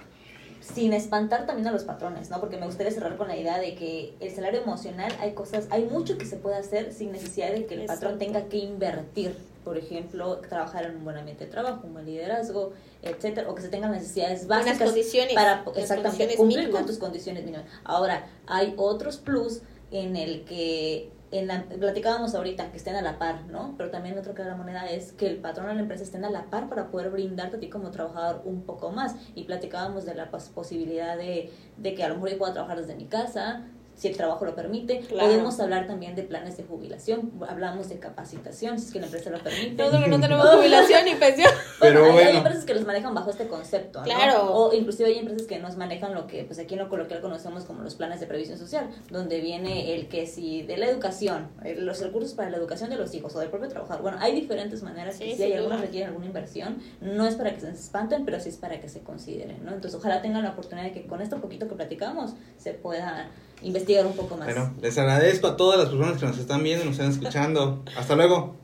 sin 0.61 0.93
espantar 0.93 1.47
también 1.47 1.69
a 1.69 1.73
los 1.73 1.85
patrones, 1.85 2.31
¿no? 2.31 2.41
Porque 2.41 2.57
me 2.57 2.67
gustaría 2.67 2.91
cerrar 2.91 3.17
con 3.17 3.29
la 3.29 3.37
idea 3.37 3.59
de 3.59 3.75
que 3.75 4.15
el 4.21 4.35
salario 4.35 4.63
emocional 4.63 5.13
hay 5.21 5.33
cosas, 5.33 5.67
hay 5.71 5.85
mucho 5.85 6.17
que 6.17 6.25
se 6.25 6.37
puede 6.37 6.57
hacer 6.57 6.93
sin 6.93 7.13
necesidad 7.13 7.53
de 7.53 7.67
que 7.67 7.75
el 7.75 7.87
patrón 7.87 8.19
tenga 8.19 8.49
que 8.49 8.59
invertir, 8.59 9.37
por 9.63 9.77
ejemplo, 9.77 10.39
trabajar 10.39 10.87
en 10.87 10.97
un 10.97 11.05
buen 11.05 11.17
ambiente 11.17 11.45
de 11.45 11.51
trabajo, 11.51 11.87
un 11.87 11.93
buen 11.93 12.07
liderazgo, 12.07 12.73
etcétera, 13.03 13.51
o 13.51 13.55
que 13.55 13.63
se 13.63 13.69
tengan 13.69 13.93
necesidades 13.93 14.47
básicas 14.47 14.79
condiciones, 14.79 15.35
para 15.35 15.65
exactamente 15.77 16.37
cumplir 16.37 16.71
con 16.71 16.87
tus 16.87 16.99
condiciones 16.99 17.45
mínimas. 17.45 17.67
Ahora, 17.85 18.27
hay 18.47 18.75
otros 18.77 19.19
plus 19.19 19.61
en 19.91 20.17
el 20.17 20.45
que 20.45 21.11
en 21.39 21.49
la, 21.49 21.65
platicábamos 21.65 22.35
ahorita 22.35 22.71
que 22.71 22.77
estén 22.77 22.95
a 22.95 23.03
la 23.03 23.19
par, 23.19 23.47
¿no? 23.47 23.75
Pero 23.77 23.91
también 23.91 24.17
otro 24.19 24.35
que 24.35 24.43
de 24.43 24.49
la 24.49 24.57
moneda 24.57 24.87
es 24.87 25.13
que 25.13 25.27
el 25.27 25.39
patrón 25.39 25.67
de 25.67 25.75
la 25.75 25.81
empresa 25.81 26.05
estén 26.05 26.25
a 26.25 26.31
la 26.31 26.45
par 26.51 26.69
para 26.69 26.89
poder 26.91 27.11
brindarte 27.11 27.57
a 27.57 27.61
ti 27.61 27.69
como 27.69 27.91
trabajador 27.91 28.43
un 28.45 28.63
poco 28.63 28.93
más. 28.93 29.17
Y 29.35 29.45
platicábamos 29.45 30.05
de 30.05 30.15
la 30.15 30.31
posibilidad 30.31 31.17
de, 31.17 31.53
de 31.77 31.95
que 31.95 32.05
a 32.05 32.09
lo 32.09 32.15
mejor 32.15 32.31
yo 32.31 32.39
pueda 32.39 32.53
trabajar 32.53 32.79
desde 32.79 32.95
mi 32.95 33.07
casa, 33.07 33.65
si 33.97 34.09
el 34.09 34.17
trabajo 34.17 34.45
lo 34.45 34.55
permite. 34.55 35.03
Podemos 35.09 35.59
hablar 35.61 35.87
también 35.87 36.15
de 36.15 36.23
planes 36.23 36.57
de 36.57 36.65
jubilación, 36.65 37.33
hablamos 37.49 37.89
de 37.89 37.99
capacitación, 37.99 38.79
si 38.79 38.87
es 38.87 38.93
que 38.93 39.01
la 39.01 39.07
empresa 39.07 39.31
lo 39.31 39.39
permite. 39.39 39.83
No, 39.83 40.07
no 40.07 40.21
tenemos 40.21 40.49
jubilación 40.49 41.05
ni 41.05 41.15
pensión. 41.15 41.51
Pero 41.81 42.05
hay, 42.05 42.37
empresas 42.37 42.65
que 42.65 42.75
los 42.75 42.85
manejan 42.85 43.15
bajo 43.15 43.31
este 43.31 43.47
concepto, 43.49 44.03
Claro. 44.03 44.55
O 44.55 44.75
inclusive 44.75 45.09
hay 45.09 45.19
empresas 45.19 45.47
que 45.47 45.59
nos 45.59 45.77
manejan 45.77 46.15
lo 46.15 46.27
que 46.27 46.45
pues 46.45 46.59
aquí 46.59 46.75
en 46.75 46.81
lo 46.81 46.89
coloquial 46.89 47.21
conocemos 47.21 47.65
como 47.65 47.83
los 47.83 47.95
planes 47.95 48.21
de 48.21 48.27
previsión 48.27 48.59
social, 48.59 48.89
donde 49.11 49.41
viene 49.41 49.95
el 49.95 50.09
que 50.09 50.27
si 50.27 50.63
de 50.63 50.77
la 50.77 50.87
educación, 50.87 51.49
los 51.77 52.01
recursos 52.01 52.35
para 52.35 52.51
la 52.51 52.57
educación 52.57 52.91
de 52.91 52.97
los 52.97 53.15
hijos 53.15 53.35
o 53.37 53.41
del 53.41 53.51
propio 53.51 53.69
trabajador. 53.69 54.03
Bueno, 54.03 54.19
hay 54.21 54.35
diferentes 54.35 54.83
maneras 54.83 55.21
y 55.21 55.35
si 55.35 55.43
hay 55.43 55.53
algunas 55.55 55.81
requieren 55.81 56.09
alguna 56.09 56.27
inversión, 56.27 56.79
no 57.01 57.27
es 57.27 57.35
para 57.35 57.55
que 57.55 57.61
se 57.61 57.71
espanten, 57.71 58.25
pero 58.25 58.41
sí 58.41 58.49
es 58.49 58.57
para 58.57 58.81
que 58.81 58.89
se 58.89 59.01
consideren, 59.01 59.65
¿no? 59.65 59.73
Entonces, 59.73 59.99
ojalá 59.99 60.23
tengan 60.23 60.43
la 60.43 60.51
oportunidad 60.51 60.87
de 60.87 60.93
que 60.93 61.07
con 61.07 61.21
esto 61.21 61.41
poquito 61.41 61.69
que 61.69 61.75
platicamos 61.75 62.35
se 62.57 62.73
pueda 62.73 63.31
investigar 63.65 64.07
un 64.07 64.13
poco 64.13 64.37
más. 64.37 64.47
Bueno, 64.47 64.73
les 64.81 64.97
agradezco 64.99 65.49
a 65.49 65.57
todas 65.57 65.79
las 65.79 65.89
personas 65.89 66.19
que 66.19 66.27
nos 66.27 66.39
están 66.39 66.63
viendo 66.63 66.85
y 66.85 66.89
nos 66.89 66.99
están 66.99 67.11
escuchando. 67.11 67.83
Hasta 67.97 68.15
luego. 68.15 68.53